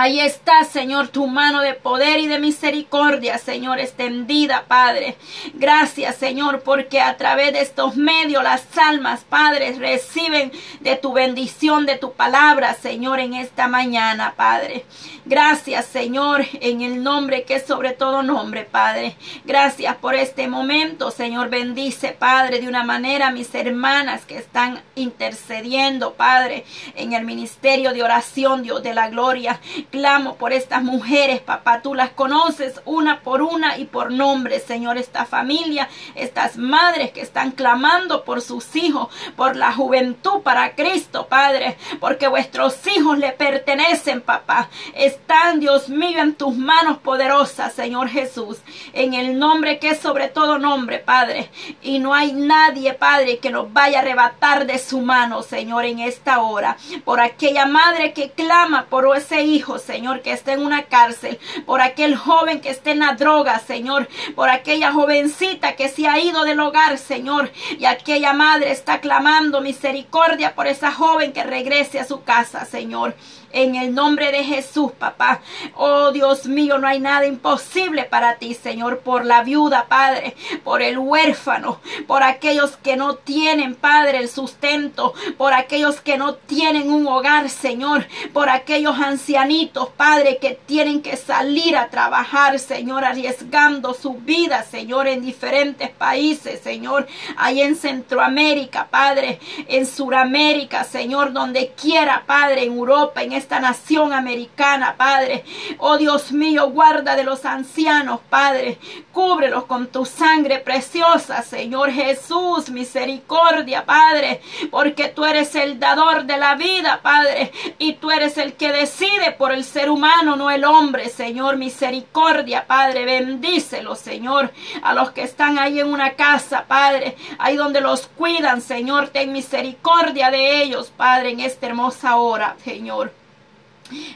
[0.00, 5.16] Ahí está, Señor, tu mano de poder y de misericordia, Señor, extendida, Padre.
[5.54, 11.84] Gracias, Señor, porque a través de estos medios las almas, Padre, reciben de tu bendición,
[11.84, 14.86] de tu palabra, Señor, en esta mañana, Padre.
[15.24, 19.16] Gracias, Señor, en el nombre que es sobre todo nombre, Padre.
[19.44, 21.50] Gracias por este momento, Señor.
[21.50, 28.04] Bendice, Padre, de una manera mis hermanas que están intercediendo, Padre, en el ministerio de
[28.04, 29.58] oración, Dios de la gloria.
[29.90, 31.80] Clamo por estas mujeres, papá.
[31.80, 34.98] Tú las conoces una por una y por nombre, Señor.
[34.98, 41.26] Esta familia, estas madres que están clamando por sus hijos, por la juventud para Cristo,
[41.26, 41.78] Padre.
[42.00, 44.68] Porque vuestros hijos le pertenecen, papá.
[44.94, 48.58] Están, Dios mío, en tus manos poderosas, Señor Jesús.
[48.92, 51.50] En el nombre que es sobre todo nombre, Padre.
[51.82, 56.00] Y no hay nadie, Padre, que nos vaya a arrebatar de su mano, Señor, en
[56.00, 56.76] esta hora.
[57.04, 61.80] Por aquella madre que clama por ese hijo, Señor, que esté en una cárcel, por
[61.80, 66.44] aquel joven que esté en la droga, Señor, por aquella jovencita que se ha ido
[66.44, 72.04] del hogar, Señor, y aquella madre está clamando misericordia por esa joven que regrese a
[72.04, 73.14] su casa, Señor.
[73.50, 75.40] En el nombre de Jesús, papá.
[75.74, 80.82] Oh Dios mío, no hay nada imposible para ti, Señor, por la viuda, Padre, por
[80.82, 86.90] el huérfano, por aquellos que no tienen, Padre, el sustento, por aquellos que no tienen
[86.90, 93.94] un hogar, Señor, por aquellos ancianitos, Padre, que tienen que salir a trabajar, Señor, arriesgando
[93.94, 101.72] su vida, Señor, en diferentes países, Señor, ahí en Centroamérica, Padre, en Suramérica, Señor, donde
[101.80, 105.44] quiera, Padre, en Europa, en esta nación americana, Padre.
[105.78, 108.78] Oh Dios mío, guarda de los ancianos, Padre.
[109.12, 112.70] Cúbrelos con tu sangre preciosa, Señor Jesús.
[112.70, 114.40] Misericordia, Padre.
[114.70, 117.52] Porque tú eres el dador de la vida, Padre.
[117.78, 121.56] Y tú eres el que decide por el ser humano, no el hombre, Señor.
[121.56, 123.04] Misericordia, Padre.
[123.04, 124.52] Bendícelos, Señor.
[124.82, 127.16] A los que están ahí en una casa, Padre.
[127.38, 129.08] Ahí donde los cuidan, Señor.
[129.08, 133.12] Ten misericordia de ellos, Padre, en esta hermosa hora, Señor.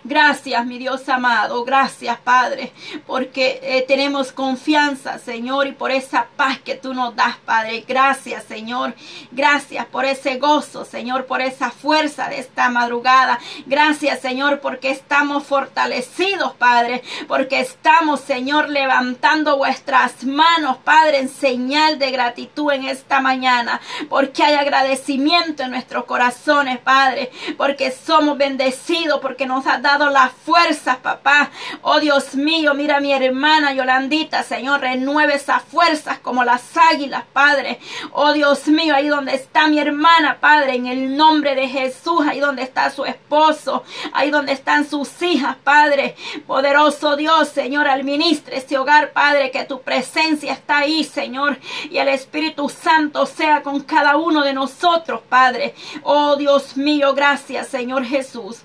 [0.04, 1.64] Gracias, mi Dios amado.
[1.64, 2.72] Gracias, Padre,
[3.06, 7.84] porque eh, tenemos confianza, Señor, y por esa paz que tú nos das, Padre.
[7.86, 8.94] Gracias, Señor.
[9.30, 13.38] Gracias por ese gozo, Señor, por esa fuerza de esta madrugada.
[13.66, 21.98] Gracias, Señor, porque estamos fortalecidos, Padre, porque estamos, Señor, levantando vuestras manos, Padre, en señal
[21.98, 29.20] de gratitud en esta mañana, porque hay agradecimiento en nuestros corazones, Padre, porque somos bendecidos,
[29.20, 31.50] porque nos ha dado las fuerzas, papá.
[31.82, 37.24] Oh Dios mío, mira a mi hermana Yolandita, Señor, renueve esas fuerzas como las águilas,
[37.32, 37.78] Padre.
[38.12, 42.40] Oh Dios mío, ahí donde está mi hermana, Padre, en el nombre de Jesús, ahí
[42.40, 46.16] donde está su esposo, ahí donde están sus hijas, Padre.
[46.46, 51.58] Poderoso Dios, Señor, administre este hogar, Padre, que tu presencia está ahí, Señor,
[51.90, 55.74] y el Espíritu Santo sea con cada uno de nosotros, Padre.
[56.02, 58.62] Oh Dios mío, gracias, Señor Jesús.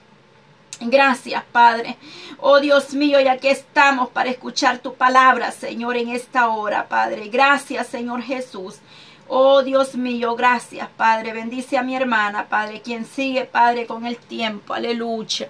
[0.80, 1.98] Gracias, Padre.
[2.40, 7.30] Oh Dios mío, y aquí estamos para escuchar tu palabra, Señor, en esta hora, Padre.
[7.30, 8.80] Gracias, Señor Jesús.
[9.28, 11.34] Oh Dios mío, gracias, Padre.
[11.34, 14.74] Bendice a mi hermana, Padre, quien sigue, Padre, con el tiempo.
[14.74, 15.50] Aleluya.